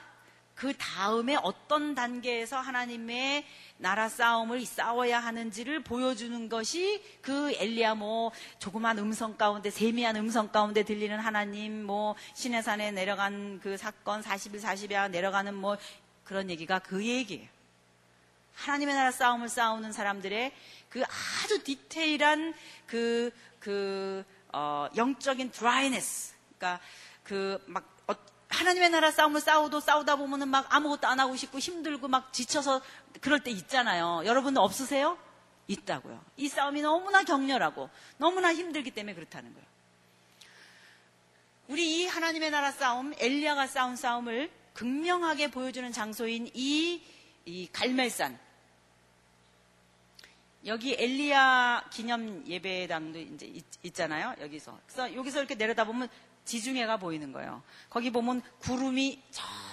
그 0.55 0.75
다음에 0.77 1.35
어떤 1.41 1.95
단계에서 1.95 2.57
하나님의 2.59 3.45
나라 3.77 4.07
싸움을 4.07 4.65
싸워야 4.65 5.19
하는지를 5.19 5.83
보여주는 5.83 6.49
것이 6.49 7.03
그 7.21 7.53
엘리야 7.53 7.95
뭐 7.95 8.31
조그만 8.59 8.97
음성 8.97 9.35
가운데 9.37 9.69
세미한 9.69 10.15
음성 10.15 10.49
가운데 10.49 10.83
들리는 10.83 11.17
하나님 11.19 11.83
뭐 11.83 12.15
신의 12.33 12.63
산에 12.63 12.91
내려간 12.91 13.59
그 13.61 13.77
사건 13.77 14.21
40일 14.21 14.61
40야 14.61 15.11
내려가는 15.11 15.53
뭐 15.53 15.77
그런 16.23 16.49
얘기가 16.49 16.79
그 16.79 17.05
얘기예요. 17.05 17.47
하나님의 18.53 18.95
나라 18.95 19.11
싸움을 19.11 19.49
싸우는 19.49 19.91
사람들의 19.91 20.53
그 20.89 21.03
아주 21.43 21.61
디테일한 21.61 22.53
그, 22.87 23.29
그, 23.59 24.23
어, 24.53 24.87
영적인 24.95 25.51
드라이네스. 25.51 26.33
그러니까 26.57 26.81
그 27.23 27.59
막 27.67 27.95
하나님의 28.49 28.89
나라 28.89 29.11
싸움을 29.11 29.41
싸우도 29.41 29.79
싸우다 29.79 30.15
보면은 30.17 30.47
막 30.47 30.73
아무것도 30.73 31.07
안 31.07 31.19
하고 31.19 31.35
싶고 31.35 31.59
힘들고 31.59 32.07
막 32.07 32.31
지쳐서 32.31 32.81
그럴 33.21 33.39
때 33.39 33.51
있잖아요. 33.51 34.21
여러분 34.25 34.57
없으세요? 34.57 35.17
있다고요. 35.67 36.23
이 36.37 36.47
싸움이 36.47 36.81
너무나 36.81 37.23
격렬하고 37.23 37.89
너무나 38.17 38.53
힘들기 38.53 38.91
때문에 38.91 39.15
그렇다는 39.15 39.53
거예요. 39.53 39.67
우리 41.67 42.01
이 42.01 42.05
하나님의 42.05 42.51
나라 42.51 42.71
싸움, 42.71 43.13
엘리야가 43.17 43.65
싸운 43.67 43.95
싸움을 43.95 44.51
극명하게 44.73 45.49
보여주는 45.49 45.91
장소인 45.91 46.51
이, 46.53 47.01
이 47.45 47.67
갈멜산. 47.71 48.37
여기 50.67 50.95
엘리야 50.97 51.89
기념 51.91 52.45
예배당도 52.47 53.19
이제 53.19 53.45
있, 53.83 53.93
잖아요 53.93 54.35
여기서. 54.39 54.77
그래서 54.85 55.13
여기서 55.15 55.39
이렇게 55.39 55.55
내려다보면 55.55 56.09
지중해가 56.45 56.97
보이는 56.97 57.31
거예요. 57.31 57.61
거기 57.89 58.11
보면 58.11 58.41
구름이 58.59 59.21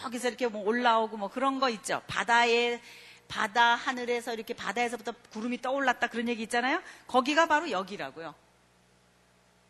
저기서 0.03 0.29
이렇게 0.29 0.49
뭐 0.49 0.63
올라오고 0.65 1.17
뭐 1.17 1.29
그런 1.29 1.61
거 1.61 1.69
있죠. 1.71 2.03
바다에 2.07 2.81
바다 3.29 3.75
하늘에서 3.75 4.35
이렇게 4.35 4.55
바다에서부터 4.55 5.13
구름이 5.31 5.63
떠올랐다 5.63 6.09
그런 6.09 6.29
얘기 6.29 6.43
있잖아요. 6.43 6.83
거기가 7.07 7.47
바로 7.47 7.71
여기라고요. 7.71 8.35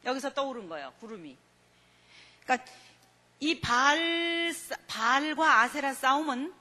여기서 0.04 0.34
떠오른 0.34 0.68
거예요. 0.68 0.92
구름이. 1.00 1.36
그러니까 2.44 2.72
이 3.40 3.60
발, 3.60 4.52
발과 4.86 5.60
아세라 5.60 5.94
싸움은 5.94 6.52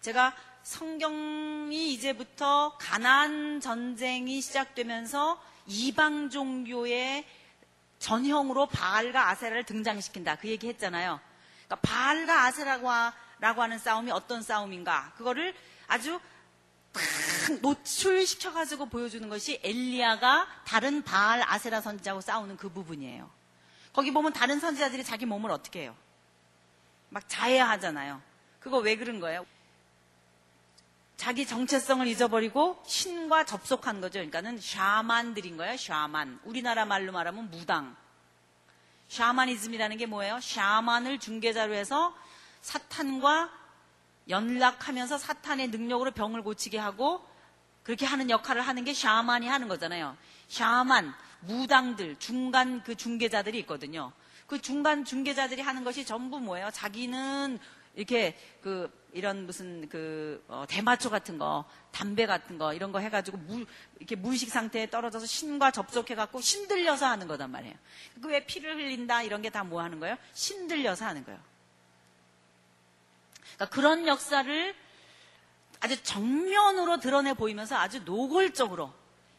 제가 0.00 0.34
성경이 0.62 1.92
이제부터 1.92 2.76
가난 2.78 3.60
전쟁이 3.60 4.40
시작되면서 4.40 5.42
이방 5.66 6.30
종교의 6.30 7.24
전형으로 8.02 8.66
바알과 8.66 9.30
아세라를 9.30 9.64
등장시킨다. 9.64 10.34
그 10.36 10.48
얘기 10.48 10.68
했잖아요. 10.68 11.20
그러니까 11.66 11.76
바알과 11.88 12.44
아세라고 12.46 13.62
하는 13.62 13.78
싸움이 13.78 14.10
어떤 14.10 14.42
싸움인가? 14.42 15.12
그거를 15.16 15.54
아주 15.86 16.20
노출시켜가지고 17.62 18.86
보여주는 18.86 19.26
것이 19.28 19.60
엘리야가 19.62 20.46
다른 20.66 21.02
바알 21.02 21.42
아세라 21.46 21.80
선지자하고 21.80 22.20
싸우는 22.20 22.56
그 22.56 22.68
부분이에요. 22.68 23.30
거기 23.92 24.10
보면 24.10 24.32
다른 24.32 24.58
선지자들이 24.58 25.04
자기 25.04 25.24
몸을 25.24 25.50
어떻게 25.50 25.82
해요? 25.82 25.96
막 27.08 27.22
자해하잖아요. 27.28 28.20
그거 28.58 28.78
왜 28.78 28.96
그런 28.96 29.20
거예요? 29.20 29.46
자기 31.22 31.46
정체성을 31.46 32.04
잊어버리고 32.08 32.82
신과 32.84 33.44
접속한 33.44 34.00
거죠. 34.00 34.14
그러니까는 34.14 34.58
샤만들인 34.58 35.56
거예요. 35.56 35.76
샤만. 35.76 36.40
우리나라 36.42 36.84
말로 36.84 37.12
말하면 37.12 37.48
무당. 37.48 37.94
샤마니즘이라는 39.06 39.98
게 39.98 40.06
뭐예요? 40.06 40.40
샤만을 40.40 41.20
중개자로 41.20 41.74
해서 41.74 42.12
사탄과 42.60 43.52
연락하면서 44.28 45.16
사탄의 45.16 45.68
능력으로 45.68 46.10
병을 46.10 46.42
고치게 46.42 46.76
하고 46.76 47.24
그렇게 47.84 48.04
하는 48.04 48.28
역할을 48.28 48.60
하는 48.60 48.82
게 48.82 48.92
샤만이 48.92 49.46
하는 49.46 49.68
거잖아요. 49.68 50.16
샤만, 50.48 51.14
무당들, 51.42 52.18
중간 52.18 52.82
그 52.82 52.96
중개자들이 52.96 53.60
있거든요. 53.60 54.10
그 54.48 54.60
중간 54.60 55.04
중개자들이 55.04 55.62
하는 55.62 55.84
것이 55.84 56.04
전부 56.04 56.40
뭐예요? 56.40 56.72
자기는 56.72 57.60
이렇게 57.94 58.36
그 58.62 58.90
이런 59.12 59.44
무슨 59.44 59.88
그 59.90 60.42
어, 60.48 60.64
대마초 60.66 61.10
같은 61.10 61.36
거, 61.38 61.64
담배 61.90 62.24
같은 62.26 62.56
거 62.56 62.72
이런 62.72 62.92
거 62.92 62.98
해가지고 62.98 63.36
무, 63.38 63.66
이렇게 63.98 64.16
무의식 64.16 64.48
상태에 64.50 64.88
떨어져서 64.88 65.26
신과 65.26 65.70
접속해갖고 65.70 66.40
신들려서 66.40 67.06
하는 67.06 67.28
거단 67.28 67.50
말이에요. 67.50 67.74
그 68.22 68.28
왜 68.28 68.46
피를 68.46 68.76
흘린다 68.76 69.22
이런 69.22 69.42
게 69.42 69.50
다 69.50 69.62
뭐 69.64 69.82
하는 69.82 70.00
거예요? 70.00 70.16
신들려서 70.32 71.04
하는 71.04 71.24
거예요. 71.24 71.38
그러니까 73.56 73.74
그런 73.74 74.06
역사를 74.06 74.74
아주 75.80 76.02
정면으로 76.02 76.98
드러내 77.00 77.34
보이면서 77.34 77.76
아주 77.76 78.00
노골적으로 78.04 78.94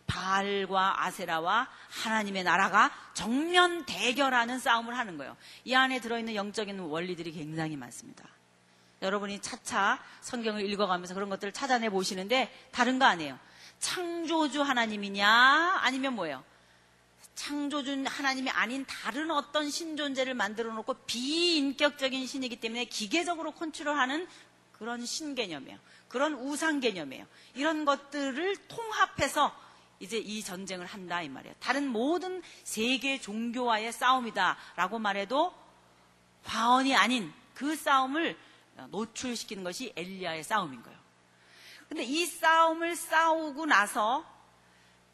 바알과 0.06 1.06
아세라와 1.06 1.68
하나님의 2.04 2.44
나라가 2.44 2.92
정면 3.14 3.86
대결하는 3.86 4.60
싸움을 4.60 4.96
하는 4.98 5.18
거예요. 5.18 5.36
이 5.64 5.74
안에 5.74 6.00
들어있는 6.02 6.36
영적인 6.36 6.80
원리들이 6.80 7.32
굉장히 7.32 7.76
많습니다. 7.78 8.26
여러분이 9.04 9.42
차차 9.42 10.02
성경을 10.22 10.68
읽어가면서 10.70 11.14
그런 11.14 11.30
것들을 11.30 11.54
찾아내 11.54 11.90
보시는데 11.90 12.52
다른 12.72 12.98
거 12.98 13.06
아니에요. 13.06 13.38
창조주 13.80 14.62
하나님이냐 14.62 15.82
아니면 15.82 16.16
뭐예요? 16.16 16.44
창조주 17.36 18.04
하나님이 18.08 18.50
아닌 18.52 18.86
다른 18.86 19.30
어떤 19.32 19.70
신존재를 19.70 20.34
만들어 20.34 20.74
놓고 20.74 20.94
비인격적인 21.06 22.26
신이기 22.26 22.58
때문에 22.58 22.86
기계적으로 22.86 23.52
컨트롤하는 23.52 24.28
그런 24.72 25.06
신 25.06 25.36
개념이에요. 25.36 25.78
그런 26.08 26.34
우상 26.34 26.80
개념이에요. 26.80 27.26
이런 27.56 27.86
것들을 27.86 28.56
통합해서 28.68 29.54
이제 30.00 30.18
이 30.18 30.44
전쟁을 30.44 30.86
한다 30.86 31.22
이 31.22 31.30
말이에요. 31.30 31.56
다른 31.60 31.88
모든 31.88 32.42
세계 32.64 33.20
종교와의 33.20 33.92
싸움이다라고 33.92 35.00
말해도 35.00 35.54
과언이 36.46 36.96
아닌 36.96 37.34
그 37.54 37.76
싸움을 37.76 38.38
노출시키는 38.90 39.64
것이 39.64 39.94
엘리야의 39.96 40.44
싸움인 40.44 40.82
거예요. 40.84 40.98
근데 41.88 42.04
이 42.04 42.26
싸움을 42.26 42.96
싸우고 42.96 43.66
나서 43.66 44.26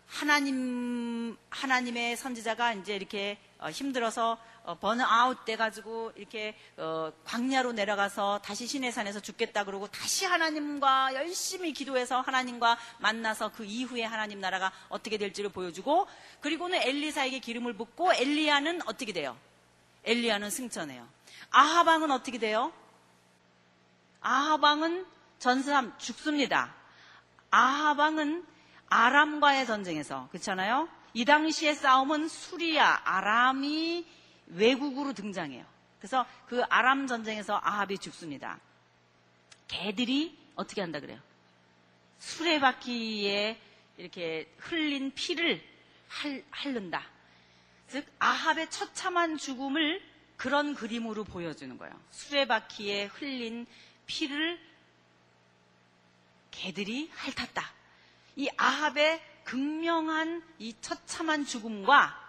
하나님 0.08 1.38
하나님의 1.50 2.17
선지자가 2.17 2.74
이제 2.74 2.95
이렇게 2.95 3.38
어, 3.60 3.69
힘들어서 3.69 4.38
어, 4.63 4.76
번아웃 4.76 5.45
돼가지고 5.45 6.13
이렇게 6.15 6.56
어, 6.78 7.12
광야로 7.26 7.74
내려가서 7.74 8.39
다시 8.43 8.65
시내산에서 8.65 9.19
죽겠다 9.19 9.63
그러고 9.65 9.88
다시 9.88 10.26
하나님과 10.26 11.13
열심히 11.13 11.74
기도해서 11.74 12.22
하나님과 12.22 12.78
만나서 13.00 13.52
그 13.52 13.65
이후에 13.65 14.04
하나님 14.04 14.39
나라가 14.39 14.72
어떻게 14.89 15.17
될지를 15.17 15.52
보여주고 15.52 16.08
그리고는 16.41 16.82
엘리사에게 16.82 17.39
기름을 17.39 17.74
붓고 17.74 18.13
엘리야는 18.13 18.88
어떻게 18.88 19.13
돼요? 19.13 19.38
엘리야는 20.06 20.50
승천해요. 20.50 21.08
아하방은 21.52 22.12
어떻게 22.12 22.38
돼요? 22.38 22.74
아하방은 24.22 25.06
전사함 25.40 25.98
죽습니다. 25.98 26.74
아하방은 27.52 28.46
아람과의 28.90 29.66
전쟁에서 29.66 30.28
그렇잖아요. 30.30 30.90
이 31.14 31.26
당시의 31.26 31.76
싸움은 31.76 32.28
수리아, 32.28 33.02
아람이 33.04 34.06
외국으로 34.48 35.14
등장해요. 35.14 35.66
그래서 36.00 36.26
그 36.48 36.64
아람 36.70 37.08
전쟁에서 37.08 37.60
아합이 37.62 37.98
죽습니다. 37.98 38.60
개들이 39.68 40.38
어떻게 40.56 40.82
한다 40.82 41.00
그래요? 41.00 41.20
수레바퀴에 42.20 43.60
이렇게 43.98 44.52
흘린 44.58 45.12
피를 45.14 45.62
할, 46.08 46.44
핥는다. 46.52 47.04
즉 47.88 48.06
아합의 48.20 48.70
처참한 48.70 49.38
죽음을 49.38 50.02
그런 50.38 50.74
그림으로 50.74 51.24
보여주는 51.24 51.78
거예요. 51.78 51.94
수레바퀴에 52.12 53.06
흘린 53.06 53.68
피를 54.10 54.60
개들이 56.50 57.12
핥았다. 57.15 57.63
이 58.38 58.50
아합의 58.58 59.22
극명한 59.43 60.43
이 60.58 60.76
처참한 60.82 61.45
죽음과 61.45 62.19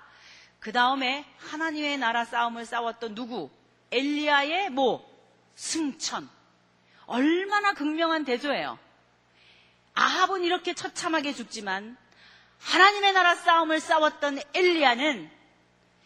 그 0.61 0.73
다음에 0.73 1.25
하나님의 1.39 1.97
나라 1.97 2.27
싸움을 2.27 2.67
싸웠던 2.67 3.15
누구? 3.15 3.51
엘리야의 3.91 4.71
뭐 4.71 5.09
승천 5.55 6.29
얼마나 7.07 7.73
극명한 7.73 8.25
대조예요. 8.25 8.79
아합은 9.95 10.45
이렇게 10.45 10.75
처참하게 10.75 11.33
죽지만 11.33 11.97
하나님의 12.61 13.15
나라 13.15 13.35
싸움을 13.35 13.81
싸웠던 13.81 14.39
엘리야는 14.53 15.31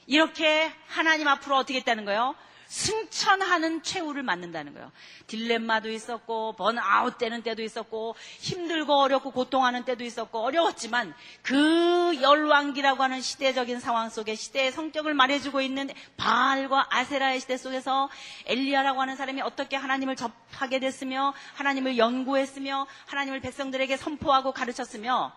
이렇게 0.06 0.72
하나님 0.86 1.26
앞으로 1.26 1.56
어떻게 1.56 1.78
했다는 1.78 2.04
거예요? 2.04 2.36
승천하는 2.74 3.84
최후를 3.84 4.24
맞는다는 4.24 4.74
거예요. 4.74 4.90
딜레마도 5.28 5.90
있었고 5.90 6.54
번아웃 6.56 7.18
되는 7.18 7.40
때도 7.40 7.62
있었고 7.62 8.16
힘들고 8.40 8.92
어렵고 8.92 9.30
고통하는 9.30 9.84
때도 9.84 10.02
있었고 10.02 10.40
어려웠지만 10.40 11.14
그 11.42 12.18
열왕기라고 12.20 13.00
하는 13.00 13.20
시대적인 13.20 13.78
상황 13.78 14.10
속에 14.10 14.34
시대의 14.34 14.72
성격을 14.72 15.14
말해주고 15.14 15.60
있는 15.60 15.88
바알과 16.16 16.88
아세라의 16.90 17.38
시대 17.38 17.56
속에서 17.56 18.10
엘리야라고 18.46 19.00
하는 19.00 19.14
사람이 19.14 19.40
어떻게 19.42 19.76
하나님을 19.76 20.16
접하게 20.16 20.80
됐으며 20.80 21.32
하나님을 21.54 21.96
연구했으며 21.96 22.88
하나님을 23.06 23.38
백성들에게 23.38 23.96
선포하고 23.96 24.50
가르쳤으며 24.50 25.32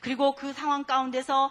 그리고 0.00 0.34
그 0.34 0.52
상황 0.52 0.84
가운데서 0.84 1.50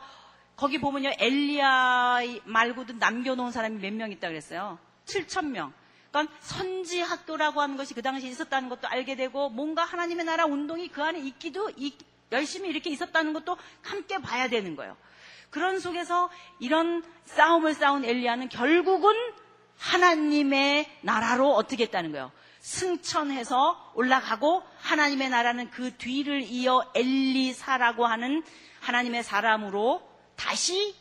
거기 0.55 0.79
보면요 0.79 1.11
엘리야 1.17 2.19
말고도 2.43 2.93
남겨놓은 2.93 3.51
사람이 3.51 3.79
몇 3.79 3.93
명 3.93 4.11
있다 4.11 4.27
그랬어요. 4.27 4.77
7천 5.07 5.47
명. 5.47 5.73
그러니까 6.11 6.35
선지 6.41 6.99
학교라고 6.99 7.61
하는 7.61 7.77
것이 7.77 7.93
그 7.93 8.01
당시에 8.01 8.29
있었다는 8.29 8.69
것도 8.69 8.87
알게 8.87 9.15
되고 9.15 9.49
뭔가 9.49 9.83
하나님의 9.83 10.25
나라 10.25 10.45
운동이 10.45 10.89
그 10.89 11.03
안에 11.03 11.19
있기도 11.19 11.71
열심히 12.31 12.69
이렇게 12.69 12.89
있었다는 12.89 13.33
것도 13.33 13.57
함께 13.81 14.19
봐야 14.19 14.47
되는 14.47 14.75
거예요. 14.75 14.95
그런 15.49 15.79
속에서 15.79 16.29
이런 16.59 17.03
싸움을 17.25 17.73
싸운 17.73 18.03
엘리야는 18.03 18.49
결국은 18.49 19.13
하나님의 19.77 20.89
나라로 21.01 21.53
어떻게 21.53 21.83
했다는 21.83 22.11
거예요. 22.11 22.31
승천해서 22.59 23.93
올라가고 23.95 24.63
하나님의 24.79 25.29
나라는 25.29 25.69
그 25.69 25.95
뒤를 25.95 26.41
이어 26.41 26.91
엘리사라고 26.95 28.05
하는 28.05 28.43
하나님의 28.81 29.23
사람으로 29.23 30.07
다시 30.35 30.95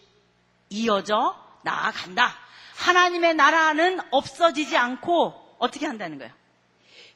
이어져 0.69 1.46
나아간다. 1.67 2.33
하나님의 2.77 3.35
나라는 3.35 4.01
없어지지 4.11 4.77
않고 4.77 5.57
어떻게 5.59 5.87
한다는 5.87 6.19
거예요? 6.19 6.33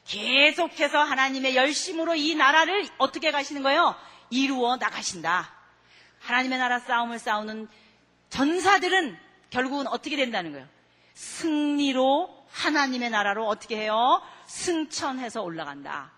계속해서 0.05 0.99
하나님의 0.99 1.55
열심으로 1.55 2.15
이 2.15 2.35
나라를 2.35 2.87
어떻게 2.97 3.31
가시는 3.31 3.63
거예요? 3.63 3.95
이루어 4.29 4.75
나가신다. 4.77 5.53
하나님의 6.19 6.59
나라 6.59 6.79
싸움을 6.79 7.17
싸우는 7.19 7.67
전사들은 8.29 9.17
결국은 9.49 9.87
어떻게 9.87 10.15
된다는 10.15 10.51
거예요? 10.51 10.67
승리로 11.13 12.45
하나님의 12.51 13.09
나라로 13.09 13.47
어떻게 13.47 13.77
해요? 13.77 14.21
승천해서 14.47 15.41
올라간다. 15.41 16.11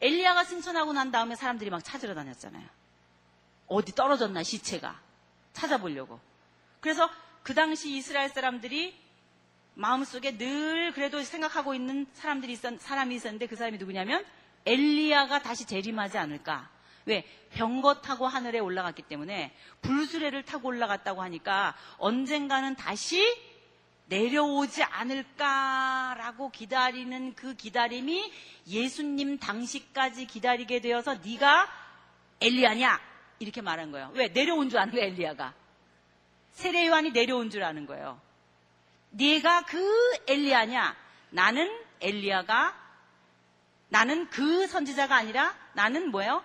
엘리야가 0.00 0.44
승천하고 0.44 0.92
난 0.92 1.10
다음에 1.12 1.36
사람들이 1.36 1.70
막 1.70 1.82
찾으러 1.84 2.14
다녔잖아요. 2.14 2.81
어디 3.66 3.92
떨어졌나 3.94 4.42
시체가. 4.42 5.00
찾아보려고. 5.52 6.20
그래서 6.80 7.08
그 7.42 7.54
당시 7.54 7.96
이스라엘 7.96 8.28
사람들이 8.28 8.94
마음속에 9.74 10.36
늘 10.36 10.92
그래도 10.92 11.22
생각하고 11.22 11.74
있는 11.74 12.06
사람들이 12.12 12.52
있었, 12.52 12.80
사람이 12.80 13.14
있었는데 13.14 13.46
그 13.46 13.56
사람이 13.56 13.78
누구냐면 13.78 14.24
엘리야가 14.66 15.42
다시 15.42 15.66
재림하지 15.66 16.18
않을까. 16.18 16.70
왜? 17.04 17.24
병거 17.52 18.00
타고 18.02 18.26
하늘에 18.26 18.58
올라갔기 18.60 19.02
때문에 19.02 19.54
불수레를 19.80 20.44
타고 20.44 20.68
올라갔다고 20.68 21.22
하니까 21.22 21.74
언젠가는 21.98 22.76
다시 22.76 23.20
내려오지 24.06 24.82
않을까라고 24.82 26.50
기다리는 26.50 27.34
그 27.34 27.54
기다림이 27.54 28.30
예수님 28.68 29.38
당시까지 29.38 30.26
기다리게 30.26 30.80
되어서 30.80 31.14
네가 31.14 31.68
엘리야냐 32.40 33.00
이렇게 33.42 33.60
말한 33.60 33.90
거예요. 33.92 34.10
왜? 34.14 34.28
내려온 34.28 34.68
줄 34.70 34.78
아는 34.78 34.92
거예요, 34.92 35.06
엘리야가. 35.06 35.54
세례 36.52 36.86
요한이 36.86 37.10
내려온 37.10 37.50
줄 37.50 37.62
아는 37.62 37.86
거예요. 37.86 38.20
네가 39.10 39.62
그 39.62 40.16
엘리야냐? 40.26 40.96
나는 41.30 41.70
엘리야가 42.00 42.80
나는 43.88 44.28
그 44.30 44.66
선지자가 44.66 45.14
아니라 45.14 45.54
나는 45.74 46.10
뭐예요? 46.10 46.42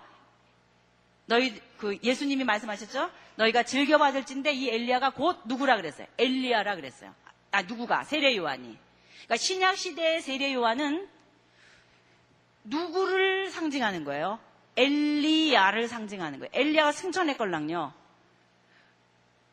너희 1.26 1.60
그 1.78 1.98
예수님이 2.02 2.44
말씀하셨죠? 2.44 3.10
너희가 3.36 3.62
즐겨 3.62 3.98
받을진데 3.98 4.52
이 4.52 4.68
엘리야가 4.68 5.10
곧 5.10 5.40
누구라 5.46 5.76
그랬어요? 5.76 6.06
엘리야라 6.18 6.76
그랬어요. 6.76 7.14
아 7.50 7.62
누구가? 7.62 8.04
세례 8.04 8.36
요한이. 8.36 8.76
그러니까 9.24 9.36
신약 9.36 9.76
시대의 9.76 10.20
세례 10.22 10.52
요한은 10.54 11.08
누구를 12.64 13.50
상징하는 13.50 14.04
거예요? 14.04 14.38
엘리야를 14.78 15.88
상징하는 15.88 16.38
거예요. 16.38 16.50
엘리야가 16.54 16.92
승천했걸랑요. 16.92 17.92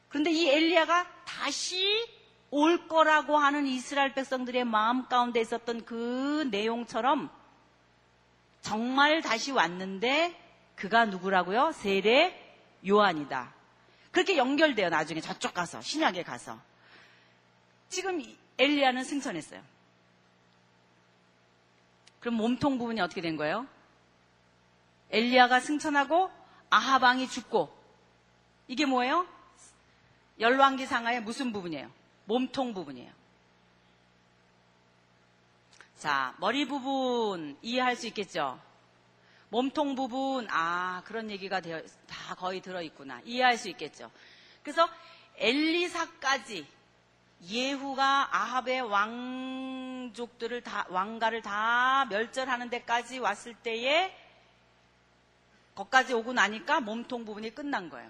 그런데 0.09 0.31
이 0.31 0.47
엘리야가 0.47 1.25
다시 1.25 2.07
올 2.51 2.87
거라고 2.87 3.37
하는 3.37 3.65
이스라엘 3.65 4.13
백성들의 4.13 4.63
마음 4.65 5.07
가운데 5.07 5.41
있었던 5.41 5.83
그 5.83 6.47
내용처럼 6.51 7.29
정말 8.61 9.21
다시 9.21 9.51
왔는데 9.51 10.39
그가 10.75 11.05
누구라고요? 11.05 11.71
세례 11.73 12.41
요한이다. 12.87 13.53
그렇게 14.11 14.37
연결돼요. 14.37 14.89
나중에 14.89 15.21
저쪽 15.21 15.53
가서 15.53 15.81
신약에 15.81 16.23
가서 16.23 16.57
지금 17.89 18.23
엘리야는 18.57 19.03
승천했어요. 19.03 19.61
그럼 22.19 22.35
몸통 22.35 22.77
부분이 22.77 23.01
어떻게 23.01 23.21
된 23.21 23.35
거예요? 23.35 23.67
엘리야가 25.11 25.59
승천하고 25.59 26.31
아하방이 26.69 27.29
죽고 27.29 27.75
이게 28.67 28.85
뭐예요? 28.85 29.27
열왕기 30.39 30.85
상하의 30.85 31.21
무슨 31.21 31.53
부분이에요? 31.53 31.89
몸통 32.25 32.73
부분이에요. 32.73 33.11
자, 35.97 36.35
머리 36.39 36.67
부분 36.67 37.57
이해할 37.61 37.95
수 37.95 38.07
있겠죠? 38.07 38.59
몸통 39.49 39.95
부분, 39.95 40.47
아, 40.49 41.01
그런 41.05 41.29
얘기가 41.31 41.61
되어, 41.61 41.81
다 42.07 42.35
거의 42.35 42.59
들어있구나. 42.61 43.21
이해할 43.23 43.57
수 43.57 43.69
있겠죠? 43.69 44.11
그래서 44.61 44.89
엘리사까지 45.37 46.67
예후가 47.43 48.29
아합의 48.35 48.81
왕족들을 48.81 50.61
다, 50.61 50.85
왕가를 50.89 51.41
다 51.41 52.05
멸절하는 52.09 52.69
데까지 52.69 53.19
왔을 53.19 53.53
때에 53.53 54.13
거기까지 55.75 56.13
오고 56.13 56.33
나니까 56.33 56.79
몸통 56.79 57.25
부분이 57.25 57.53
끝난 57.53 57.89
거예요. 57.89 58.09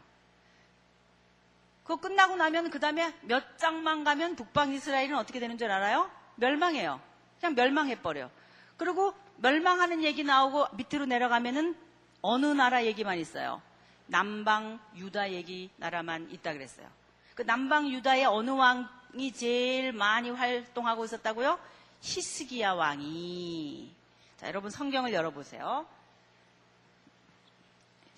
그거 1.83 1.97
끝나고 1.97 2.35
나면 2.35 2.69
그 2.71 2.79
다음에 2.79 3.13
몇 3.21 3.57
장만 3.57 4.03
가면 4.03 4.35
북방 4.35 4.73
이스라엘은 4.73 5.15
어떻게 5.15 5.39
되는 5.39 5.57
줄 5.57 5.69
알아요? 5.69 6.09
멸망해요. 6.35 6.99
그냥 7.39 7.55
멸망해버려. 7.55 8.29
그리고 8.77 9.13
멸망하는 9.37 10.03
얘기 10.03 10.23
나오고 10.23 10.67
밑으로 10.73 11.05
내려가면은 11.05 11.75
어느 12.21 12.45
나라 12.47 12.85
얘기만 12.85 13.19
있어요. 13.19 13.61
남방 14.07 14.79
유다 14.95 15.31
얘기 15.31 15.69
나라만 15.77 16.29
있다 16.31 16.53
그랬어요. 16.53 16.87
그 17.35 17.43
남방 17.43 17.89
유다의 17.89 18.25
어느 18.25 18.51
왕이 18.51 19.33
제일 19.33 19.91
많이 19.91 20.29
활동하고 20.29 21.05
있었다고요? 21.05 21.59
히스기야 22.01 22.73
왕이. 22.73 23.93
자, 24.37 24.47
여러분 24.47 24.69
성경을 24.69 25.13
열어보세요. 25.13 25.85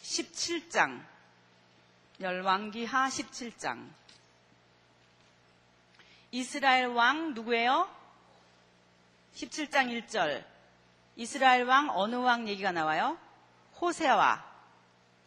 17장. 0.02 1.04
열왕기 2.20 2.86
하 2.86 3.08
17장. 3.08 3.88
이스라엘 6.32 6.88
왕 6.88 7.34
누구예요? 7.34 7.90
17장 9.36 10.08
1절. 10.08 10.44
이스라엘 11.16 11.64
왕 11.64 11.90
어느 11.92 12.16
왕 12.16 12.48
얘기가 12.48 12.72
나와요? 12.72 13.18
호세와 13.80 14.44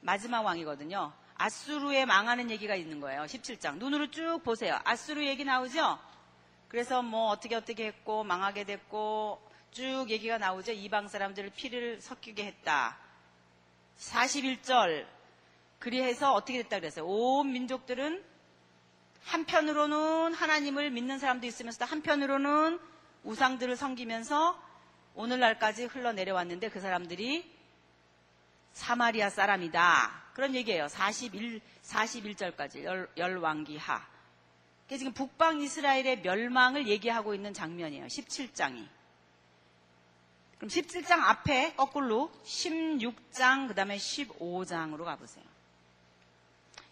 마지막 0.01 0.43
왕이거든요. 0.43 1.13
아수르에 1.37 2.05
망하는 2.05 2.51
얘기가 2.51 2.75
있는 2.75 3.01
거예요. 3.01 3.23
17장. 3.23 3.77
눈으로 3.79 4.11
쭉 4.11 4.41
보세요. 4.45 4.79
아수르 4.85 5.25
얘기 5.25 5.45
나오죠? 5.45 5.99
그래서 6.69 7.03
뭐 7.03 7.31
어떻게 7.31 7.55
어떻게 7.55 7.87
했고 7.87 8.25
망하게 8.25 8.65
됐고 8.65 9.41
쭉 9.71 10.07
얘기가 10.09 10.39
나오죠. 10.39 10.73
이방 10.73 11.09
사람들을 11.09 11.51
피를 11.51 12.01
섞이게 12.01 12.45
했다. 12.45 12.97
41절 14.01 15.07
그리해서 15.79 16.33
어떻게 16.35 16.63
됐다 16.63 16.81
그랬어요. 16.81 17.07
온 17.07 17.53
민족들은 17.53 18.23
한편으로는 19.25 20.35
하나님을 20.35 20.91
믿는 20.91 21.19
사람도 21.19 21.47
있으면서 21.47 21.85
한편으로는 21.85 22.81
우상들을 23.25 23.77
섬기면서 23.77 24.61
오늘날까지 25.15 25.85
흘러내려왔는데 25.85 26.71
그 26.71 26.81
사람들이 26.81 27.51
사마리아 28.73 29.29
사람이다. 29.31 30.31
그런 30.35 30.55
얘기예요. 30.55 30.89
41, 30.89 31.61
41절까지 31.83 32.85
열, 32.85 33.11
열왕기하. 33.17 34.09
지금 34.89 35.13
북방 35.13 35.61
이스라엘의 35.61 36.23
멸망을 36.23 36.89
얘기하고 36.89 37.35
있는 37.35 37.53
장면이에요. 37.53 38.07
17장이. 38.07 38.89
그럼 40.61 40.69
17장 40.69 41.23
앞에 41.23 41.75
거꾸로 41.75 42.31
16장 42.45 43.67
그 43.67 43.75
다음에 43.75 43.97
15장으로 43.97 45.05
가보세요. 45.05 45.43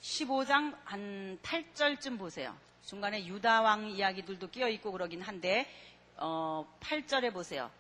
15장 0.01 0.75
한 0.85 1.39
8절쯤 1.43 2.19
보세요. 2.19 2.57
중간에 2.87 3.27
유다 3.27 3.61
왕 3.61 3.91
이야기들도 3.91 4.49
끼어 4.49 4.71
있고 4.71 4.91
그러긴 4.91 5.21
한데 5.21 5.71
어, 6.17 6.67
8절에 6.81 7.31
보세요. 7.31 7.71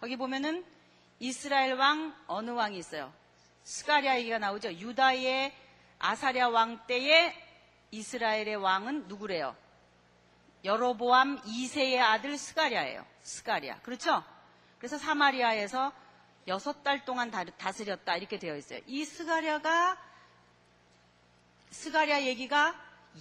거기 0.00 0.16
보면은 0.16 0.64
이스라엘 1.20 1.74
왕 1.74 2.16
어느 2.28 2.52
왕이 2.52 2.78
있어요? 2.78 3.12
스가랴 3.64 4.18
얘기가 4.20 4.38
나오죠. 4.38 4.72
유다의 4.72 5.52
아사랴 5.98 6.48
왕 6.48 6.86
때에 6.86 7.34
이스라엘의 7.90 8.56
왕은 8.56 9.08
누구래요? 9.08 9.54
여로보암 10.64 11.42
2세의 11.42 12.00
아들 12.00 12.36
스가랴예요. 12.36 13.04
스가랴. 13.22 13.80
그렇죠? 13.80 14.24
그래서 14.78 14.98
사마리아에서 14.98 15.92
여섯 16.48 16.82
달 16.82 17.04
동안 17.04 17.30
다- 17.30 17.44
다스렸다 17.44 18.16
이렇게 18.16 18.38
되어 18.38 18.56
있어요. 18.56 18.80
이 18.86 19.04
스가랴가 19.04 19.96
스가랴 21.70 22.22
얘기가 22.22 22.74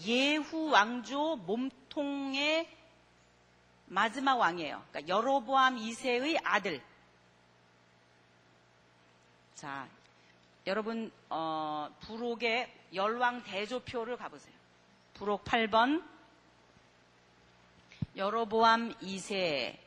예후 0.05 0.69
왕조 0.71 1.35
몸통의 1.37 2.69
마지막 3.87 4.35
왕이에요. 4.37 4.83
그러니까 4.89 5.07
여로보암 5.07 5.77
2세의 5.77 6.39
아들. 6.43 6.81
자, 9.55 9.87
여러분 10.67 11.11
어, 11.29 11.89
부록의 12.01 12.71
열왕 12.93 13.43
대조표를 13.43 14.17
가보세요. 14.17 14.53
부록 15.13 15.45
8번 15.45 16.03
여로보암 18.15 18.93
2세 19.01 19.77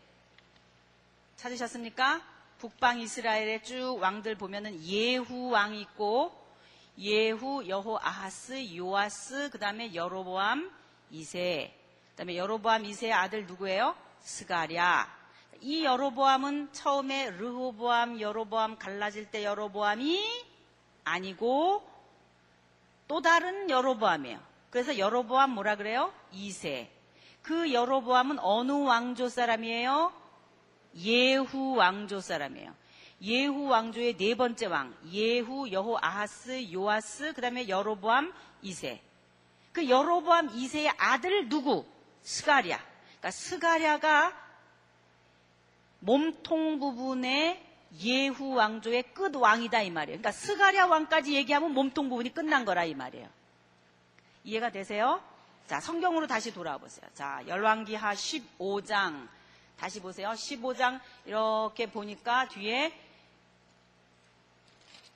찾으셨습니까? 1.37 2.23
북방 2.59 3.01
이스라엘의 3.01 3.62
쭉 3.62 3.99
왕들 4.01 4.35
보면은 4.35 4.83
예후 4.85 5.51
왕이 5.51 5.81
있고 5.83 6.38
예후, 6.99 7.69
여호 7.69 7.97
아하스, 7.99 8.77
요아스, 8.77 9.51
그 9.51 9.59
다음에 9.59 9.95
여로보암 9.95 10.69
2세. 11.12 11.71
그 12.11 12.17
다음에 12.17 12.37
여로보암 12.37 12.83
2세의 12.83 13.12
아들 13.12 13.47
누구예요? 13.47 13.95
스가랴. 14.21 15.17
이 15.61 15.85
여로보암은 15.85 16.73
처음에 16.73 17.31
르호보암, 17.31 18.21
여로보암 18.21 18.79
갈라질 18.79 19.31
때 19.31 19.45
여로보암이 19.45 20.21
아니고 21.05 21.88
또 23.07 23.21
다른 23.23 23.71
여로보암이에요. 23.71 24.41
그래서 24.71 24.99
여로보암 24.99 25.51
뭐라 25.51 25.77
그래요? 25.77 26.12
2세. 26.35 26.88
그 27.42 27.72
여로보암은 27.72 28.38
어느 28.40 28.72
왕조 28.72 29.29
사람이에요? 29.29 30.12
예후 30.96 31.77
왕조 31.77 32.20
사람이에요. 32.20 32.74
예후 33.22 33.66
왕조의 33.66 34.16
네 34.16 34.35
번째 34.37 34.66
왕, 34.66 34.94
예후, 35.11 35.72
여호 35.72 35.98
아하스, 36.01 36.72
요아스, 36.72 37.33
그 37.35 37.40
다음에 37.40 37.68
여로보암 37.68 38.33
2세. 38.62 39.01
그 39.72 39.88
여로보암 39.88 40.48
2세의 40.51 40.94
아들 40.98 41.48
누구? 41.48 41.85
스가랴. 42.22 42.79
그러니까 42.79 43.31
스가랴가 43.31 44.48
몸통 46.01 46.79
부분의 46.79 47.64
예후 48.01 48.55
왕조의 48.55 49.14
끝 49.14 49.35
왕이다 49.35 49.83
이 49.83 49.90
말이에요. 49.90 50.18
그러니까 50.18 50.31
스가랴 50.31 50.87
왕까지 50.87 51.35
얘기하면 51.35 51.72
몸통 51.72 52.09
부분이 52.09 52.35
끝난 52.35 52.64
거라 52.64 52.85
이 52.85 52.94
말이에요. 52.94 53.29
이해가 54.44 54.70
되세요? 54.70 55.22
자, 55.69 55.81
성경으로 55.81 56.27
다시 56.27 56.51
돌아와 56.51 56.79
보세요. 56.79 57.05
자, 57.13 57.43
열왕기하 57.47 58.15
15장 58.15 59.29
다시 59.77 60.01
보세요. 60.01 60.31
15장 60.31 60.99
이렇게 61.27 61.91
보니까 61.91 62.49
뒤에 62.49 62.91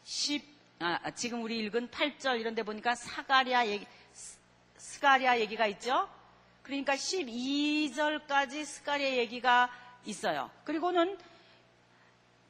10 0.05 0.45
아, 0.81 1.11
지금 1.13 1.43
우리 1.43 1.59
읽은 1.61 1.89
8절 1.91 2.39
이런 2.39 2.55
데 2.55 2.63
보니까 2.65 2.95
사가랴 2.95 3.67
얘기 3.69 3.87
스- 4.13 4.37
스가랴 4.77 5.41
얘기가 5.41 5.67
있죠. 5.69 6.07
그러니까 6.63 6.97
12절까지 6.97 8.65
스가랴 8.67 9.05
얘기가 9.05 9.71
있어요. 10.05 10.51
그리고는 10.65 11.17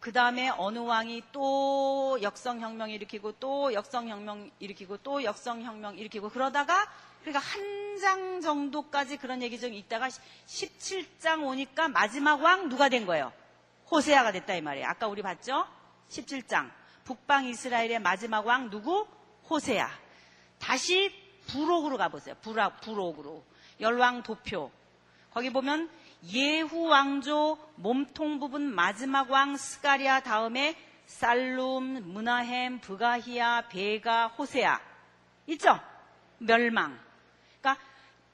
그 0.00 0.10
다음에 0.12 0.48
어느 0.56 0.80
왕이 0.80 1.22
또 1.30 2.18
역성혁명 2.20 2.90
일으키고 2.90 3.32
또 3.38 3.72
역성혁명 3.72 4.50
일으키고 4.58 4.96
또 4.98 5.22
역성혁명 5.22 5.98
일으키고 5.98 6.30
그러다가 6.30 6.90
그러니까 7.22 7.38
한 7.40 7.82
장 8.02 8.40
정도까지 8.40 9.16
그런 9.16 9.42
얘기 9.42 9.60
좀 9.60 9.72
있다가 9.72 10.08
17장 10.08 11.44
오니까 11.46 11.86
마지막 11.86 12.42
왕 12.42 12.68
누가 12.68 12.88
된 12.88 13.06
거예요? 13.06 13.32
호세아가 13.92 14.32
됐다 14.32 14.54
이 14.54 14.60
말이에요. 14.60 14.88
아까 14.88 15.06
우리 15.06 15.22
봤죠? 15.22 15.64
17장 16.08 16.68
북방 17.04 17.46
이스라엘의 17.46 18.00
마지막 18.00 18.44
왕 18.44 18.70
누구? 18.70 19.06
호세아. 19.48 19.88
다시 20.58 21.14
부록으로 21.46 21.96
가보세요. 21.96 22.34
부라, 22.42 22.70
부록으로. 22.80 23.44
열왕 23.80 24.24
도표. 24.24 24.72
거기 25.30 25.50
보면 25.50 25.88
예후 26.26 26.88
왕조 26.88 27.56
몸통 27.76 28.40
부분 28.40 28.62
마지막 28.74 29.30
왕 29.30 29.56
스가랴 29.56 30.20
다음에 30.20 30.76
살룸, 31.06 32.12
문하햄, 32.12 32.80
브가히야, 32.80 33.68
베가, 33.68 34.26
호세아. 34.26 34.80
있죠? 35.46 35.78
멸망. 36.38 37.11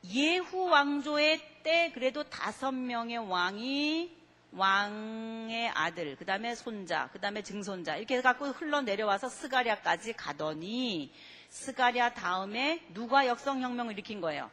예후 0.08 0.68
왕조의 0.68 1.62
때 1.62 1.90
그래도 1.92 2.24
다섯 2.24 2.72
명의 2.72 3.18
왕이 3.18 4.16
왕의 4.52 5.68
아들, 5.74 6.16
그 6.16 6.24
다음에 6.24 6.54
손자, 6.54 7.10
그 7.12 7.20
다음에 7.20 7.42
증손자 7.42 7.96
이렇게 7.96 8.16
해갖고 8.16 8.46
흘러내려와서 8.46 9.28
스가랴까지 9.28 10.14
가더니 10.14 11.12
스가랴 11.50 12.14
다음에 12.14 12.82
누가 12.94 13.26
역성혁명을 13.26 13.92
일으킨 13.92 14.20
거예요? 14.20 14.50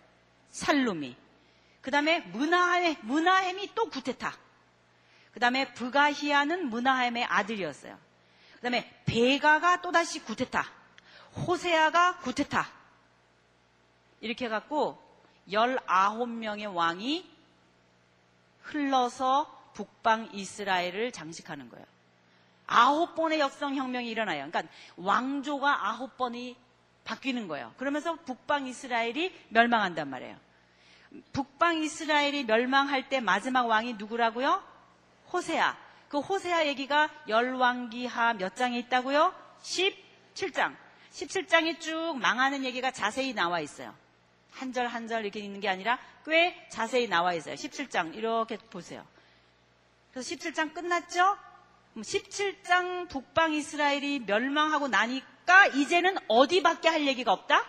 살룸이. 0.49 1.15
그 1.81 1.91
다음에 1.91 2.19
문하햄, 2.19 2.95
문하햄이 3.03 3.71
또 3.75 3.89
구테타. 3.89 4.35
그 5.33 5.39
다음에 5.39 5.73
브가히아는 5.73 6.69
문하햄의 6.69 7.25
아들이었어요. 7.25 7.97
그 8.55 8.61
다음에 8.61 8.89
베가가 9.05 9.81
또다시 9.81 10.19
구테타. 10.23 10.65
호세아가 11.45 12.17
구테타. 12.19 12.67
이렇게 14.21 14.45
해갖고 14.45 15.04
19명의 15.49 16.73
왕이 16.73 17.29
흘러서 18.61 19.71
북방 19.73 20.29
이스라엘을 20.33 21.11
장식하는 21.11 21.69
거예요. 21.69 21.85
아홉 22.67 23.13
번의 23.15 23.39
역성혁명이 23.39 24.09
일어나요. 24.09 24.49
그러니까 24.49 24.73
왕조가 24.97 25.87
아홉 25.87 26.17
번이 26.17 26.55
바뀌는 27.03 27.47
거예요. 27.47 27.73
그러면서 27.77 28.15
북방 28.15 28.65
이스라엘이 28.67 29.33
멸망한단 29.49 30.09
말이에요. 30.09 30.37
북방 31.31 31.83
이스라엘이 31.83 32.45
멸망할 32.45 33.07
때 33.09 33.19
마지막 33.19 33.67
왕이 33.67 33.93
누구라고요? 33.93 34.63
호세아. 35.31 35.77
그 36.09 36.19
호세아 36.19 36.65
얘기가 36.67 37.09
열왕기하 37.27 38.33
몇 38.33 38.55
장에 38.55 38.79
있다고요? 38.79 39.33
17장. 39.61 40.75
17장이 41.11 41.79
쭉 41.79 42.17
망하는 42.19 42.63
얘기가 42.63 42.91
자세히 42.91 43.33
나와 43.33 43.59
있어요. 43.59 43.93
한 44.55 44.71
절 44.73 44.87
한 44.87 45.07
절 45.07 45.23
이렇게 45.25 45.39
있는 45.39 45.59
게 45.59 45.67
아니라 45.69 45.99
꽤 46.25 46.55
자세히 46.69 47.07
나와 47.07 47.33
있어요. 47.33 47.55
17장 47.55 48.15
이렇게 48.15 48.57
보세요. 48.57 49.05
그래서 50.11 50.33
17장 50.35 50.73
끝났죠? 50.73 51.37
17장 51.97 53.09
북방 53.09 53.53
이스라엘이 53.53 54.19
멸망하고 54.25 54.87
나니까 54.87 55.67
이제는 55.67 56.15
어디밖에 56.27 56.87
할 56.89 57.05
얘기가 57.07 57.31
없다? 57.31 57.63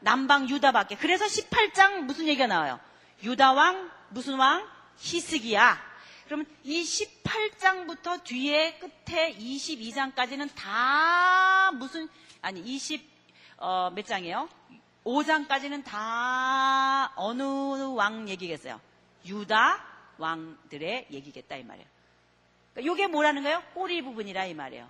남방 0.00 0.48
유다밖에. 0.48 0.96
그래서 0.96 1.24
18장 1.26 2.02
무슨 2.02 2.26
얘기가 2.26 2.46
나와요? 2.46 2.78
유다 3.22 3.52
왕 3.52 3.90
무슨 4.10 4.34
왕? 4.38 4.66
히스기야. 4.98 5.90
그러면 6.26 6.46
이 6.62 6.82
18장부터 6.82 8.22
뒤에 8.24 8.78
끝에 8.78 9.34
22장까지는 9.36 10.48
다 10.54 11.70
무슨 11.72 12.08
아니 12.40 12.62
20몇 12.64 14.06
장이에요? 14.06 14.48
5장까지는 15.04 15.84
다 15.84 17.12
어느 17.16 17.42
왕 17.94 18.28
얘기겠어요? 18.28 18.80
유다 19.26 19.84
왕들의 20.18 21.08
얘기겠다 21.10 21.56
이 21.56 21.64
말이에요. 21.64 21.88
그러니까 22.74 22.92
이게 22.92 23.06
뭐라는 23.06 23.42
거예요? 23.42 23.62
꼬리 23.74 24.02
부분이라 24.02 24.46
이 24.46 24.54
말이에요. 24.54 24.88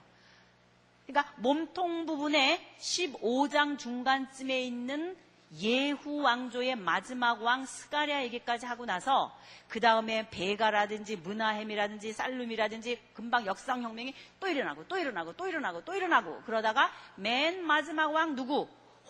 그러니까 1.07 1.33
몸통 1.39 2.07
부분에 2.07 2.77
15장 2.79 3.79
중간쯤에 3.79 4.63
있는 4.63 5.17
예후 5.59 6.23
왕조의 6.23 6.77
마지막 6.77 7.43
왕 7.43 7.67
스가랴 7.67 8.23
얘기까지 8.25 8.67
하고 8.67 8.87
나서 8.87 9.37
그 9.69 9.81
다음에 9.81 10.29
베가라든지 10.31 11.17
문하햄이라든지 11.17 12.13
살룸이라든지 12.13 13.01
금방 13.15 13.47
역상혁명이 13.47 14.15
또 14.39 14.47
일어나고 14.47 14.87
또 14.87 14.97
일어나고 14.97 15.33
또 15.33 15.49
일어나고 15.49 15.85
또 15.85 15.95
일어나고 15.95 16.43
그러다가 16.43 16.93
맨 17.17 17.65
마지막 17.65 18.13
왕 18.13 18.37
누구? 18.37 18.69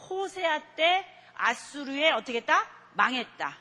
호세아 0.08 0.74
때 0.76 1.04
아수르에 1.34 2.10
어떻게 2.12 2.38
했다? 2.38 2.66
망했다. 2.94 3.56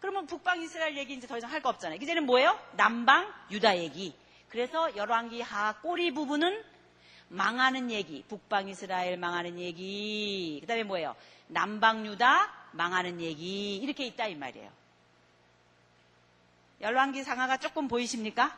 그러면 0.00 0.26
북방 0.26 0.60
이스라엘 0.62 0.96
얘기 0.96 1.14
이제 1.14 1.26
더 1.26 1.38
이상 1.38 1.50
할 1.50 1.62
거 1.62 1.68
없잖아요. 1.68 1.98
이제는 2.00 2.26
뭐예요? 2.26 2.58
남방 2.72 3.32
유다 3.50 3.78
얘기. 3.78 4.16
그래서 4.48 4.94
열왕기 4.96 5.40
하 5.40 5.74
꼬리 5.80 6.12
부분은 6.12 6.62
망하는 7.28 7.90
얘기, 7.90 8.22
북방 8.28 8.68
이스라엘 8.68 9.16
망하는 9.16 9.58
얘기, 9.58 10.58
그 10.60 10.66
다음에 10.66 10.82
뭐예요? 10.82 11.16
남방 11.46 12.04
유다 12.04 12.52
망하는 12.72 13.20
얘기, 13.20 13.76
이렇게 13.76 14.04
있다 14.04 14.26
이 14.26 14.34
말이에요. 14.34 14.70
열왕기 16.82 17.22
상하가 17.22 17.56
조금 17.56 17.88
보이십니까? 17.88 18.54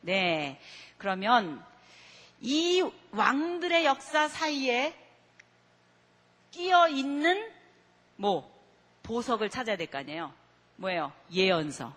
네. 0.00 0.60
그러면 0.98 1.62
이 2.40 2.82
왕들의 3.10 3.84
역사 3.84 4.28
사이에 4.28 4.94
있는 6.88 7.50
뭐 8.16 8.52
보석을 9.02 9.50
찾아야 9.50 9.76
될 9.76 9.86
거 9.88 9.98
아니에요. 9.98 10.32
뭐예요? 10.76 11.12
예언서. 11.32 11.92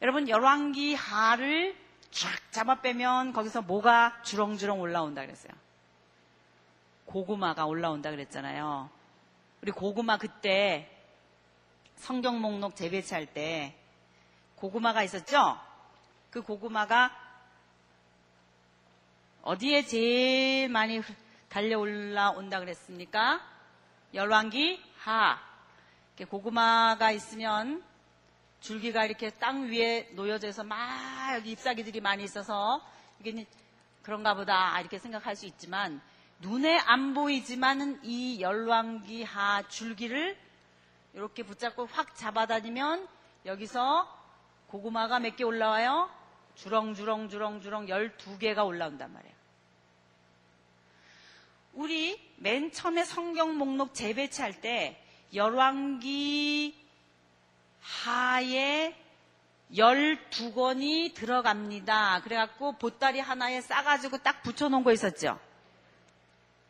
여러분 0.00 0.28
열왕기 0.28 0.94
하를 0.94 1.76
쫙 2.10 2.30
잡아 2.50 2.80
빼면 2.80 3.32
거기서 3.32 3.62
뭐가 3.62 4.22
주렁주렁 4.22 4.80
올라온다 4.80 5.22
그랬어요. 5.22 5.52
고구마가 7.06 7.66
올라온다 7.66 8.10
그랬잖아요. 8.10 8.90
우리 9.62 9.70
고구마 9.70 10.18
그때 10.18 10.90
성경 11.96 12.40
목록 12.40 12.74
재배치할 12.74 13.26
때 13.26 13.76
고구마가 14.56 15.02
있었죠? 15.04 15.58
그 16.30 16.42
고구마가 16.42 17.16
어디에 19.42 19.84
제일 19.84 20.68
많이 20.68 21.00
달려 21.52 21.78
올라온다 21.78 22.60
그랬습니까? 22.60 23.38
열왕기 24.14 24.82
하. 25.00 25.38
고구마가 26.26 27.10
있으면 27.10 27.84
줄기가 28.60 29.04
이렇게 29.04 29.28
땅 29.28 29.64
위에 29.68 30.08
놓여져 30.14 30.48
있어 30.48 30.64
막 30.64 30.78
여기 31.34 31.50
잎사귀들이 31.50 32.00
많이 32.00 32.24
있어서 32.24 32.80
이게 33.20 33.44
그런가 34.00 34.32
보다 34.34 34.80
이렇게 34.80 34.98
생각할 34.98 35.36
수 35.36 35.44
있지만 35.44 36.00
눈에 36.38 36.78
안 36.78 37.12
보이지만은 37.12 38.00
이 38.02 38.40
열왕기 38.40 39.24
하 39.24 39.62
줄기를 39.68 40.38
이렇게 41.12 41.42
붙잡고 41.42 41.84
확 41.86 42.14
잡아다니면 42.16 43.06
여기서 43.44 44.08
고구마가 44.68 45.18
몇 45.18 45.36
개 45.36 45.44
올라와요? 45.44 46.08
주렁주렁주렁주렁 46.54 47.86
12개가 47.88 48.64
올라온단 48.64 49.12
말이에요. 49.12 49.41
우리 51.72 52.20
맨 52.36 52.70
처음에 52.70 53.04
성경 53.04 53.56
목록 53.56 53.94
재배치할 53.94 54.60
때 54.60 55.00
열왕기 55.34 56.74
하에 57.80 58.94
12권이 59.72 61.14
들어갑니다. 61.14 62.20
그래갖고 62.22 62.72
보따리 62.74 63.20
하나에 63.20 63.60
싸가지고 63.62 64.18
딱 64.18 64.42
붙여놓은 64.42 64.84
거 64.84 64.92
있었죠. 64.92 65.40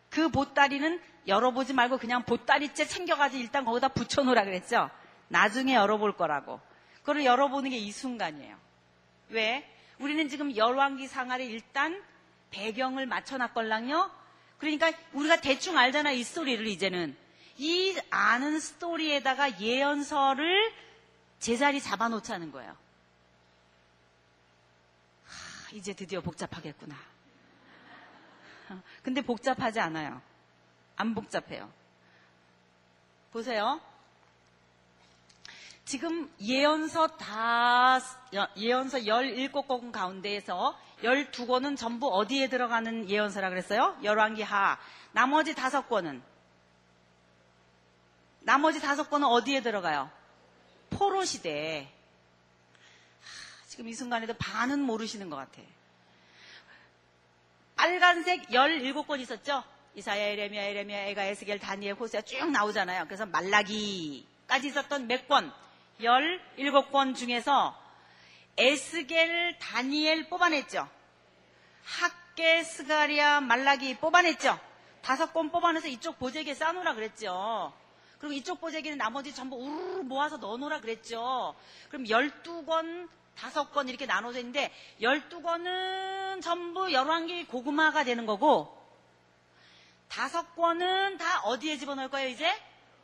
그 0.09 0.29
보따리는 0.29 1.01
열어보지 1.27 1.73
말고 1.73 1.99
그냥 1.99 2.23
보따리째 2.25 2.87
챙겨가지고 2.87 3.43
일단 3.43 3.65
거기다 3.65 3.89
붙여놓으라 3.89 4.45
그랬죠. 4.45 4.89
나중에 5.29 5.75
열어볼 5.75 6.17
거라고. 6.17 6.61
그걸 7.01 7.25
열어보는 7.25 7.71
게 7.71 7.77
이 7.79 7.91
순간이에요. 7.91 8.57
왜? 9.31 9.69
우리는 9.99 10.29
지금 10.29 10.55
열왕기 10.55 11.09
상하를 11.09 11.45
일단 11.47 12.01
배경을 12.51 13.07
맞춰놨걸랑요. 13.07 14.22
그러니까 14.63 14.93
우리가 15.13 15.41
대충 15.41 15.77
알잖아 15.77 16.13
이 16.13 16.23
스토리를 16.23 16.65
이제는. 16.69 17.17
이 17.59 17.99
아는 18.11 18.61
스토리에다가 18.61 19.61
예언서를 19.61 20.73
제자리 21.41 21.81
잡아놓자는 21.81 22.53
거예요. 22.53 22.71
하, 25.25 25.77
이제 25.77 25.93
드디어 25.93 26.21
복잡하겠구나. 26.21 26.95
근데 29.03 29.21
복잡하지 29.21 29.81
않아요. 29.81 30.23
안 30.95 31.13
복잡해요. 31.13 31.69
보세요. 33.33 33.81
지금 35.85 36.33
예언서 36.41 37.09
다, 37.17 37.99
예언서 38.57 38.99
17권 38.99 39.93
가운데에서 39.93 40.79
12권은 41.03 41.77
전부 41.77 42.09
어디에 42.09 42.49
들어가는 42.49 43.11
예언서라 43.11 43.51
그랬어요? 43.51 43.97
열왕기 44.03 44.43
하. 44.43 44.79
나머지 45.13 45.55
5권은? 45.55 46.23
나머지 48.41 48.81
5권은 48.81 49.29
어디에 49.29 49.61
들어가요? 49.61 50.11
포로 50.91 51.25
시대. 51.25 51.93
지금 53.67 53.89
이 53.89 53.95
순간에도 53.95 54.35
반은 54.35 54.81
모르시는 54.81 55.31
것 55.31 55.37
같아. 55.37 55.63
빨간색 57.75 58.49
17권 58.49 59.21
있었죠? 59.21 59.65
이사야, 59.95 60.23
에레미야, 60.23 60.63
에레미야, 60.63 60.99
에가, 61.07 61.25
에스겔, 61.25 61.59
다니엘, 61.59 61.95
호세아 61.95 62.23
쭉 62.23 62.51
나오잖아요. 62.51 63.05
그래서 63.07 63.27
말라기까지 63.27 64.69
있었던 64.69 65.07
몇 65.07 65.27
권? 65.27 65.53
17권 66.03 67.15
중에서 67.17 67.77
에스겔, 68.57 69.59
다니엘 69.59 70.29
뽑아냈죠. 70.29 70.89
학계, 71.85 72.63
스가리아, 72.63 73.41
말라기 73.41 73.97
뽑아냈죠. 73.97 74.59
다섯 75.01 75.33
권 75.33 75.51
뽑아내서 75.51 75.89
이쪽 75.89 76.19
보재기에 76.19 76.55
싸놓으라 76.55 76.95
그랬죠. 76.95 77.73
그리고 78.19 78.35
이쪽 78.35 78.61
보재기는 78.61 78.99
나머지 78.99 79.35
전부 79.35 79.57
우르르 79.57 80.03
모아서 80.03 80.37
넣어놓으라 80.37 80.81
그랬죠. 80.81 81.55
그럼 81.89 82.05
12권, 82.05 83.09
5권 83.37 83.89
이렇게 83.89 84.07
나눠져 84.07 84.39
있는데 84.41 84.73
12권은 85.01 86.41
전부 86.43 86.93
열왕기 86.93 87.47
고구마가 87.47 88.05
되는 88.05 88.27
거고 88.27 88.81
5권은 90.09 91.19
다 91.19 91.41
어디에 91.41 91.79
집어넣을 91.79 92.11
거예요 92.11 92.29
이제? 92.29 92.53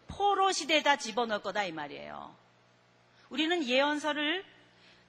포로 0.06 0.52
시대에다 0.52 0.96
집어넣을 0.96 1.42
거다 1.42 1.64
이 1.64 1.72
말이에요. 1.72 2.47
우리는 3.30 3.64
예언서를 3.64 4.44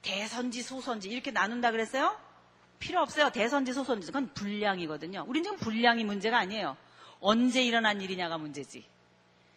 대선지, 0.01 0.61
소선지 0.61 1.09
이렇게 1.09 1.31
나눈다 1.31 1.71
그랬어요? 1.71 2.17
필요 2.79 3.01
없어요. 3.01 3.29
대선지, 3.31 3.73
소선지. 3.73 4.07
그건 4.07 4.33
분량이거든요. 4.33 5.25
우린 5.27 5.43
지금 5.43 5.57
분량이 5.57 6.03
문제가 6.03 6.37
아니에요. 6.37 6.77
언제 7.19 7.61
일어난 7.63 8.01
일이냐가 8.01 8.37
문제지. 8.37 8.85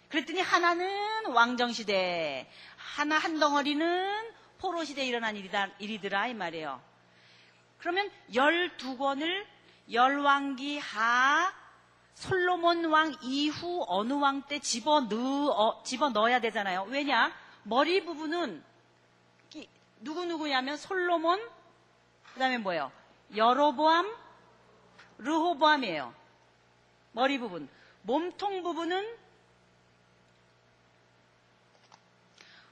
그랬더니 0.08 0.40
하나는 0.40 1.26
왕정시대, 1.26 2.48
하나 2.76 3.18
한 3.18 3.38
덩어리는 3.38 4.30
포로시대에 4.58 5.06
일어난 5.06 5.36
일이다, 5.36 5.70
일이더라 5.78 6.28
이 6.28 6.34
말이에요. 6.34 6.80
그러면 7.78 8.10
12권을 8.32 9.44
열왕기 9.90 10.78
하 10.78 11.52
솔로몬 12.14 12.84
왕 12.86 13.14
이후 13.22 13.84
어느 13.88 14.12
왕 14.12 14.42
때 14.42 14.58
집어넣어, 14.60 15.82
집어넣어야 15.84 16.40
되잖아요. 16.40 16.84
왜냐? 16.88 17.32
머리 17.64 18.04
부분은 18.04 18.62
누구누구냐면 20.00 20.76
솔로몬, 20.76 21.40
그 22.34 22.40
다음에 22.40 22.58
뭐예요? 22.58 22.90
여로보암, 23.36 24.12
르호보암이에요. 25.18 26.12
머리 27.12 27.38
부분. 27.38 27.68
몸통 28.02 28.62
부분은 28.62 29.16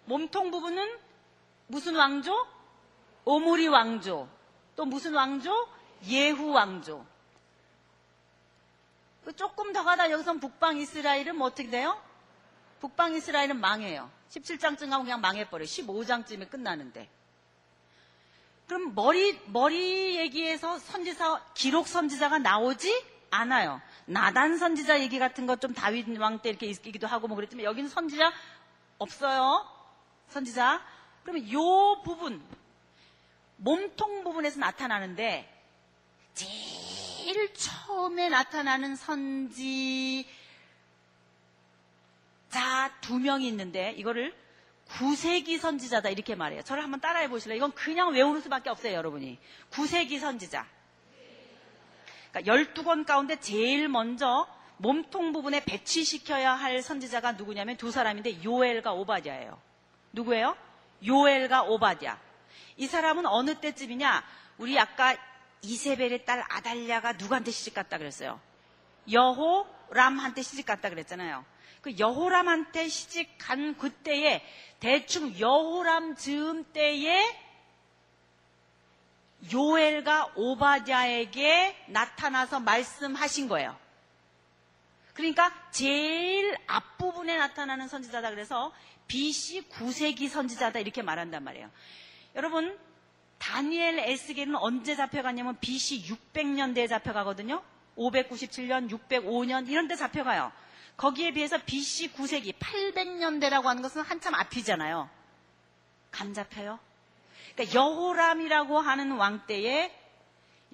몸통 0.07 0.50
부분은 0.50 0.98
무슨 1.68 1.94
왕조? 1.94 2.46
오므리 3.24 3.69
왕조. 3.69 4.29
또 4.75 4.85
무슨 4.85 5.15
왕조? 5.15 5.69
예후 6.04 6.50
왕조. 6.50 7.06
그 9.25 9.37
조금 9.37 9.73
더 9.73 9.85
가다 9.85 10.10
여기선 10.10 10.40
북방 10.40 10.79
이스라엘은 10.79 11.37
뭐 11.37 11.46
어떻게 11.46 11.71
돼요? 11.71 12.00
북방 12.81 13.15
이스라엘은 13.15 13.60
망해요. 13.60 14.10
17장쯤 14.31 14.90
가면 14.90 15.04
그냥 15.04 15.20
망해버려요. 15.20 15.66
15장쯤에 15.66 16.48
끝나는데. 16.50 17.08
그럼 18.66 18.94
머리, 18.94 19.38
머리 19.46 20.16
얘기에서 20.16 20.78
선지사, 20.78 21.44
기록 21.54 21.88
선지자가 21.88 22.38
나오지 22.38 23.04
않아요. 23.31 23.81
나단 24.06 24.58
선지자 24.58 25.00
얘기 25.00 25.18
같은 25.18 25.46
것 25.46 25.60
좀 25.60 25.74
다윗 25.74 26.06
왕 26.18 26.38
때 26.40 26.50
이렇게 26.50 26.66
있기도 26.66 27.06
하고 27.06 27.26
뭐 27.26 27.35
그랬지만 27.37 27.64
여기는 27.64 27.88
선지자 27.90 28.33
없어요. 28.98 29.66
선지자. 30.28 30.81
그러면 31.24 31.52
요 31.52 32.00
부분, 32.04 32.40
몸통 33.56 34.22
부분에서 34.24 34.60
나타나는데, 34.60 35.48
제일 36.35 37.52
처음에 37.54 38.28
나타나는 38.28 38.94
선지 38.96 40.26
자 42.51 42.90
두 43.01 43.19
명이 43.19 43.46
있는데, 43.48 43.92
이거를 43.96 44.35
구세기 44.87 45.59
선지자다 45.59 46.11
이렇게 46.11 46.35
말해요. 46.35 46.63
저를 46.63 46.83
한번 46.83 47.01
따라해 47.01 47.29
보실래요? 47.29 47.57
이건 47.57 47.73
그냥 47.73 48.13
외우는 48.13 48.40
수밖에 48.40 48.71
없어요, 48.71 48.92
여러분이. 48.92 49.38
구세기 49.71 50.19
선지자. 50.19 50.67
그러니까 52.33 52.53
12권 52.53 53.05
가운데 53.07 53.37
제일 53.40 53.88
먼저 53.88 54.46
몸통 54.79 55.33
부분에 55.33 55.65
배치시켜야 55.65 56.53
할 56.55 56.83
선지자가 56.83 57.33
누구냐면 57.33 57.77
두 57.77 57.90
사람인데 57.90 58.44
요엘과 58.44 58.92
오바댜예요. 58.92 59.61
누구예요? 60.13 60.57
요엘과 61.05 61.65
오바댜. 61.65 62.19
이 62.77 62.87
사람은 62.87 63.27
어느 63.27 63.55
때쯤이냐? 63.57 64.25
우리 64.59 64.79
아까 64.79 65.17
이세벨의 65.63 66.25
딸 66.25 66.44
아달랴가 66.48 67.13
누구한테 67.13 67.51
시집 67.51 67.75
갔다 67.75 67.98
그랬어요? 67.98 68.40
여호람한테 69.11 70.42
시집 70.42 70.67
갔다 70.67 70.88
그랬잖아요. 70.88 71.44
그 71.81 71.98
여호람한테 71.98 72.88
시집 72.88 73.28
간 73.38 73.76
그때에 73.76 74.42
대충 74.81 75.38
여호람 75.38 76.16
즈음 76.16 76.64
때에 76.72 77.50
요엘과 79.52 80.33
오바댜에게 80.37 81.87
나타나서 81.88 82.60
말씀하신 82.60 83.48
거예요. 83.48 83.76
그러니까 85.14 85.52
제일 85.70 86.56
앞부분에 86.66 87.37
나타나는 87.37 87.88
선지자다 87.88 88.31
그래서 88.31 88.72
BC 89.06 89.68
9세기 89.68 90.28
선지자다 90.28 90.78
이렇게 90.78 91.02
말한단 91.02 91.42
말이에요. 91.42 91.70
여러분 92.37 92.78
다니엘 93.38 93.98
에스겔은 93.98 94.56
언제 94.56 94.94
잡혀갔냐면 94.94 95.58
BC 95.60 96.04
600년대에 96.04 96.88
잡혀가거든요. 96.88 97.62
597년, 97.96 98.90
605년 98.90 99.68
이런 99.68 99.88
데 99.88 99.96
잡혀가요. 99.96 100.52
거기에 101.01 101.31
비해서 101.31 101.57
BC 101.57 102.13
9세기 102.13 102.53
800년대라고 102.59 103.65
하는 103.65 103.81
것은 103.81 104.03
한참 104.03 104.35
앞이잖아요. 104.35 105.09
감 106.11 106.35
잡혀요? 106.35 106.79
그러니까 107.55 107.75
여호람이라고 107.75 108.79
하는 108.79 109.13
왕 109.13 109.46
때에 109.46 109.98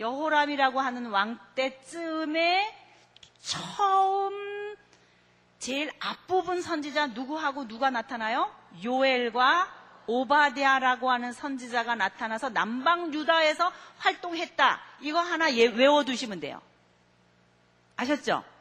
여호람이라고 0.01 0.81
하는 0.81 1.07
왕 1.11 1.39
때쯤에 1.55 2.75
처음 3.41 4.75
제일 5.61 5.93
앞부분 6.01 6.61
선지자 6.61 7.09
누구하고 7.09 7.69
누가 7.69 7.91
나타나요? 7.91 8.53
요엘과 8.83 9.73
오바데아라고 10.09 11.09
하는 11.09 11.33
선지자가 11.33 11.95
나타나서 11.95 12.49
남방 12.49 13.15
유다에서 13.15 13.73
활동했다. 13.99 14.81
이거 15.03 15.21
하나 15.21 15.55
예, 15.55 15.67
외워두시면 15.69 16.41
돼요. 16.41 16.61
아셨죠? 17.95 18.56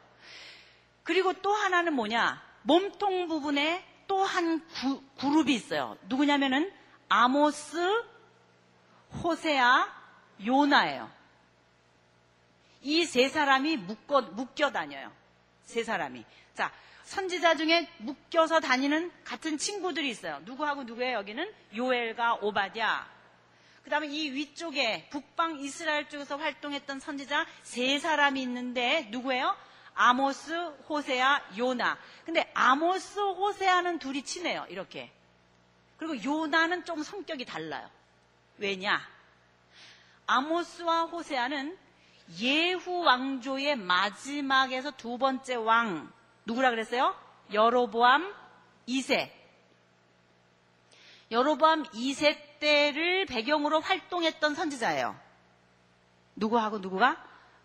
그리고 1.06 1.32
또 1.34 1.52
하나는 1.52 1.94
뭐냐? 1.94 2.42
몸통 2.62 3.28
부분에 3.28 3.84
또 4.08 4.22
한 4.24 4.60
그룹이 5.18 5.54
있어요. 5.54 5.96
누구냐면은 6.08 6.72
아모스, 7.08 7.76
호세아, 9.22 9.88
요나예요. 10.44 11.10
이 12.82 13.04
세 13.04 13.28
사람이 13.28 13.78
묶어, 13.78 14.22
묶여 14.22 14.70
다녀요. 14.70 15.10
세 15.64 15.82
사람이. 15.82 16.24
자, 16.54 16.70
선지자 17.04 17.56
중에 17.56 17.88
묶여서 17.98 18.60
다니는 18.60 19.10
같은 19.24 19.58
친구들이 19.58 20.08
있어요. 20.08 20.40
누구하고 20.44 20.84
누구예요, 20.84 21.18
여기는? 21.18 21.52
요엘과 21.74 22.34
오바디아. 22.42 23.06
그 23.82 23.90
다음에 23.90 24.08
이 24.08 24.30
위쪽에 24.32 25.08
북방 25.10 25.58
이스라엘 25.60 26.08
쪽에서 26.08 26.36
활동했던 26.36 27.00
선지자 27.00 27.46
세 27.62 27.98
사람이 27.98 28.40
있는데, 28.42 29.08
누구예요? 29.10 29.56
아모스, 29.96 30.52
호세아, 30.88 31.42
요나. 31.58 31.98
근데 32.24 32.48
아모스, 32.54 33.18
호세아는 33.18 33.98
둘이 33.98 34.22
친해요, 34.22 34.66
이렇게. 34.68 35.10
그리고 35.96 36.22
요나는 36.22 36.84
좀 36.84 37.02
성격이 37.02 37.46
달라요. 37.46 37.90
왜냐? 38.58 39.00
아모스와 40.26 41.04
호세아는 41.04 41.78
예후 42.38 43.04
왕조의 43.04 43.76
마지막에서 43.76 44.90
두 44.92 45.18
번째 45.18 45.54
왕 45.54 46.12
누구라 46.44 46.70
그랬어요? 46.70 47.14
여로보암 47.52 48.34
2세. 48.88 49.30
여로보암 51.30 51.84
2세 51.84 52.58
때를 52.58 53.26
배경으로 53.26 53.80
활동했던 53.80 54.54
선지자예요. 54.54 55.18
누구하고 56.36 56.78
누구가? 56.78 57.22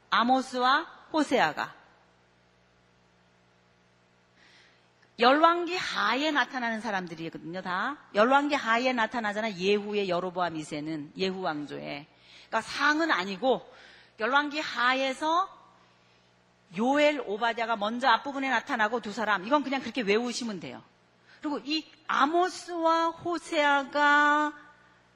아모스와 0.10 0.84
호세아가. 1.14 1.74
열왕기 5.20 5.76
하에 5.76 6.32
나타나는 6.32 6.82
사람들이거든요, 6.82 7.62
다. 7.62 7.98
열왕기 8.16 8.56
하에 8.56 8.94
나타나잖아. 8.94 9.54
예후의 9.54 10.10
여로보암 10.10 10.56
2세는 10.56 11.12
예후 11.18 11.42
왕조에. 11.42 12.08
그러니까 12.48 12.62
상은 12.62 13.12
아니고 13.12 13.62
열왕기 14.20 14.60
하에서 14.60 15.50
요엘 16.78 17.24
오바댜가 17.26 17.76
먼저 17.76 18.08
앞부분에 18.08 18.50
나타나고 18.50 19.02
두 19.02 19.12
사람 19.12 19.46
이건 19.46 19.64
그냥 19.64 19.82
그렇게 19.82 20.02
외우시면 20.02 20.60
돼요. 20.60 20.82
그리고 21.42 21.60
이 21.66 21.86
아모스와 22.08 23.10
호세아가 23.10 24.54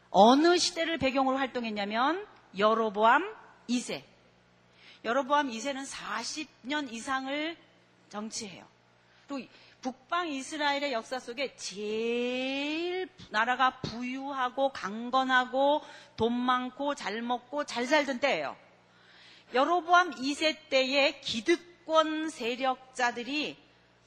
어느 0.10 0.58
시대를 0.58 0.98
배경으로 0.98 1.38
활동했냐면 1.38 2.26
여로보암 2.58 3.36
2세. 3.70 4.04
여로보암 5.04 5.50
2세는 5.50 5.86
40년 5.86 6.92
이상을 6.92 7.58
정치해요. 8.10 8.66
그리고 9.28 9.48
북방 9.86 10.30
이스라엘의 10.30 10.94
역사 10.94 11.20
속에 11.20 11.56
제일 11.58 13.08
나라가 13.30 13.82
부유하고 13.82 14.70
강건하고 14.70 15.84
돈 16.18 16.34
많고 16.34 16.96
잘 16.96 17.22
먹고 17.22 17.66
잘 17.66 17.86
살던 17.86 18.20
때예요. 18.20 18.58
여로보암 19.54 20.16
2세 20.16 20.58
때의 20.72 21.22
기득권 21.22 22.32
세력자들이 22.32 23.56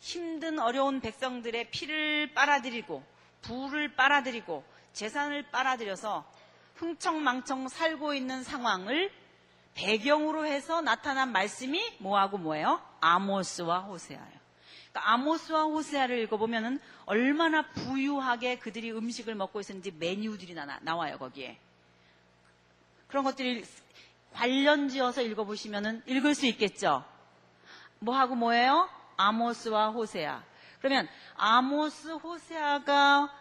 힘든 0.01 0.59
어려운 0.59 0.99
백성들의 1.01 1.70
피를 1.70 2.35
빨아들이고 2.35 3.05
부를 3.43 3.95
빨아들이고 3.95 4.64
재산을 4.93 5.49
빨아들여서 5.53 6.29
흥청망청 6.74 7.68
살고 7.68 8.14
있는 8.14 8.43
상황을 8.43 9.12
배경으로 9.74 10.45
해서 10.45 10.81
나타난 10.81 11.31
말씀이 11.31 11.99
뭐하고 12.01 12.37
뭐예요? 12.37 12.83
아모스와 13.01 13.83
호세아예요. 13.83 14.38
그러니까 14.99 15.12
아모스와 15.12 15.64
호세아를 15.64 16.18
읽어보면 16.20 16.80
얼마나 17.07 17.62
부유하게 17.62 18.59
그들이 18.59 18.90
음식을 18.92 19.34
먹고 19.34 19.61
있었는지 19.61 19.92
메뉴들이 19.92 20.55
나, 20.55 20.78
나와요 20.82 21.18
거기에. 21.18 21.59
그런 23.07 23.24
것들이 23.24 23.64
관련 24.32 24.88
지어서 24.88 25.22
읽어보시면 25.22 26.03
읽을 26.07 26.34
수 26.34 26.46
있겠죠. 26.46 27.05
뭐하고 28.01 28.34
뭐예요? 28.34 28.88
아모스와 29.16 29.90
호세아. 29.90 30.42
그러면 30.80 31.09
아모스, 31.36 32.11
호세아가 32.12 33.32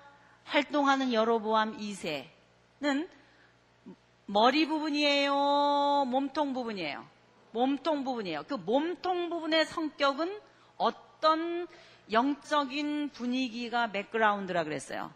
활동하는 0.45 1.13
여로보암 1.13 1.77
2세는 1.77 3.07
머리 4.25 4.67
부분이에요? 4.67 6.05
몸통 6.07 6.53
부분이에요? 6.53 7.05
몸통 7.51 8.03
부분이에요. 8.03 8.43
그 8.47 8.55
몸통 8.55 9.29
부분의 9.29 9.65
성격은 9.65 10.39
어떤 10.77 11.06
영적인 12.11 13.09
분위기가 13.09 13.87
맥그라운드라 13.87 14.63
그랬어요. 14.63 15.11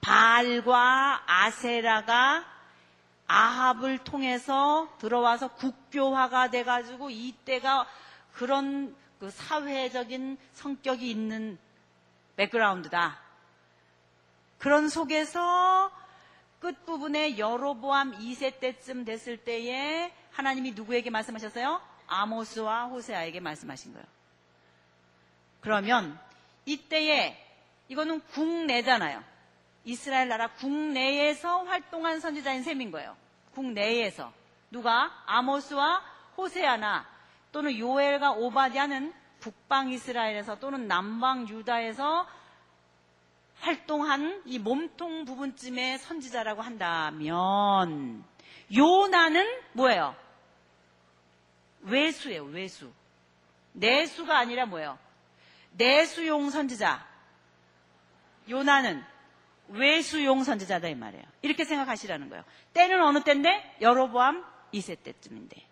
발과 0.00 1.22
아세라가 1.26 2.44
아합을 3.26 3.98
통해서 3.98 4.88
들어와서 4.98 5.48
국교화가 5.48 6.50
돼가지고 6.50 7.10
이때가 7.10 7.86
그런 8.34 8.94
그 9.18 9.30
사회적인 9.30 10.36
성격이 10.52 11.10
있는 11.10 11.58
백그라운드다. 12.36 13.18
그런 14.58 14.88
속에서 14.88 15.90
끝부분에 16.60 17.38
여로보암 17.38 18.18
2세 18.18 18.58
때쯤 18.58 19.04
됐을 19.04 19.36
때에 19.36 20.12
하나님이 20.32 20.72
누구에게 20.72 21.10
말씀하셨어요? 21.10 21.80
아모스와 22.06 22.86
호세아에게 22.86 23.40
말씀하신 23.40 23.92
거예요. 23.92 24.13
그러면 25.64 26.18
이때에 26.66 27.42
이거는 27.88 28.20
국내잖아요. 28.20 29.24
이스라엘 29.84 30.28
나라 30.28 30.48
국내에서 30.48 31.64
활동한 31.64 32.20
선지자인 32.20 32.62
셈인 32.62 32.90
거예요. 32.90 33.16
국내에서. 33.54 34.30
누가? 34.70 35.10
아모스와 35.24 36.02
호세아나 36.36 37.06
또는 37.50 37.78
요엘과 37.78 38.32
오바디아는 38.32 39.14
북방 39.40 39.90
이스라엘에서 39.90 40.58
또는 40.58 40.86
남방 40.86 41.48
유다에서 41.48 42.26
활동한 43.60 44.42
이 44.44 44.58
몸통 44.58 45.24
부분쯤의 45.24 45.98
선지자라고 45.98 46.60
한다면 46.60 48.22
요나는 48.74 49.46
뭐예요? 49.72 50.14
외수예요, 51.82 52.44
외수. 52.44 52.90
내수가 53.72 54.36
아니라 54.36 54.66
뭐예요? 54.66 54.98
내수용 55.76 56.50
선지자. 56.50 57.06
요나는 58.48 59.02
외수용 59.68 60.44
선지자다 60.44 60.88
이 60.88 60.94
말이에요. 60.94 61.24
이렇게 61.42 61.64
생각하시라는 61.64 62.28
거예요. 62.28 62.44
때는 62.72 63.02
어느 63.02 63.22
때인데? 63.22 63.76
여로보암 63.80 64.44
2세 64.72 65.02
때쯤인데. 65.02 65.66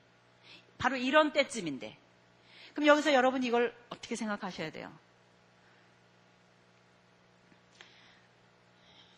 바로 0.78 0.96
이런 0.96 1.32
때쯤인데. 1.32 1.96
그럼 2.74 2.86
여기서 2.86 3.12
여러분 3.12 3.42
이걸 3.42 3.74
어떻게 3.90 4.16
생각하셔야 4.16 4.70
돼요? 4.70 4.92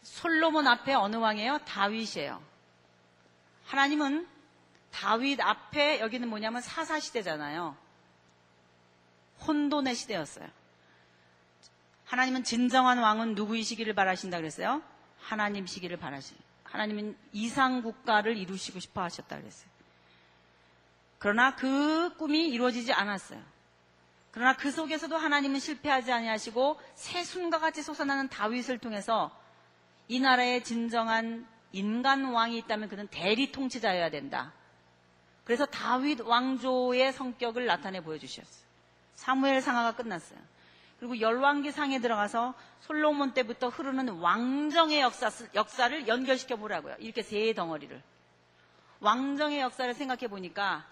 솔로몬 0.02 0.66
앞에 0.66 0.94
어느 0.94 1.16
왕이에요? 1.16 1.58
다윗이에요. 1.66 2.42
하나님은 3.66 4.28
다윗 4.90 5.40
앞에 5.40 6.00
여기는 6.00 6.28
뭐냐면 6.28 6.60
사사 6.62 7.00
시대잖아요. 7.00 7.76
혼돈의 9.46 9.94
시대였어요. 9.94 10.48
하나님은 12.04 12.44
진정한 12.44 12.98
왕은 12.98 13.34
누구이시기를 13.34 13.94
바라신다 13.94 14.38
그랬어요? 14.38 14.82
하나님시기를 15.20 15.96
바라시. 15.96 16.34
하나님은 16.64 17.16
이상 17.32 17.82
국가를 17.82 18.36
이루시고 18.36 18.80
싶어 18.80 19.02
하셨다 19.02 19.38
그랬어요. 19.38 19.70
그러나 21.18 21.54
그 21.56 22.14
꿈이 22.16 22.48
이루어지지 22.48 22.92
않았어요. 22.92 23.40
그러나 24.30 24.56
그 24.56 24.70
속에서도 24.70 25.16
하나님은 25.16 25.60
실패하지 25.60 26.12
아니하시고 26.12 26.80
새순과 26.96 27.60
같이 27.60 27.82
솟아나는 27.82 28.28
다윗을 28.28 28.78
통해서 28.78 29.30
이 30.08 30.20
나라의 30.20 30.64
진정한 30.64 31.46
인간 31.72 32.24
왕이 32.24 32.58
있다면 32.58 32.88
그는 32.88 33.06
대리 33.08 33.52
통치자여야 33.52 34.10
된다. 34.10 34.52
그래서 35.44 35.66
다윗 35.66 36.20
왕조의 36.20 37.12
성격을 37.12 37.66
나타내 37.66 38.00
보여주셨어요. 38.00 38.64
사무엘 39.14 39.60
상하가 39.62 39.94
끝났어요. 39.94 40.38
그리고 40.98 41.20
열왕기 41.20 41.72
상에 41.72 42.00
들어가서 42.00 42.54
솔로몬 42.80 43.32
때부터 43.32 43.68
흐르는 43.68 44.08
왕정의 44.20 45.00
역사, 45.00 45.30
역사를 45.54 46.08
연결시켜 46.08 46.56
보라고요. 46.56 46.96
이렇게 46.98 47.22
세 47.22 47.52
덩어리를. 47.52 48.02
왕정의 49.00 49.60
역사를 49.60 49.92
생각해 49.92 50.28
보니까 50.28 50.86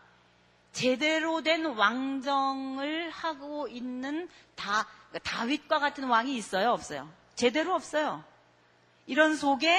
제대로 0.73 1.43
된 1.43 1.67
왕정을 1.67 3.11
하고 3.11 3.69
있는 3.69 4.29
다, 4.55 4.87
다윗과 5.23 5.79
같은 5.79 6.05
왕이 6.05 6.35
있어요? 6.37 6.71
없어요? 6.73 7.11
제대로 7.35 7.75
없어요. 7.75 8.25
이런 9.07 9.37
속에 9.37 9.79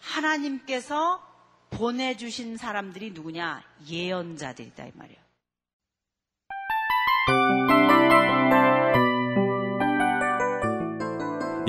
하나님께서 0.00 1.26
보내주신 1.70 2.56
사람들이 2.56 3.12
누구냐? 3.12 3.62
예언자들이다, 3.86 4.86
이 4.86 4.92
말이에요. 4.94 5.20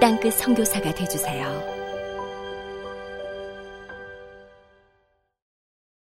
땅끝 0.00 0.34
성교사가 0.34 0.94
되주세요 0.94 1.77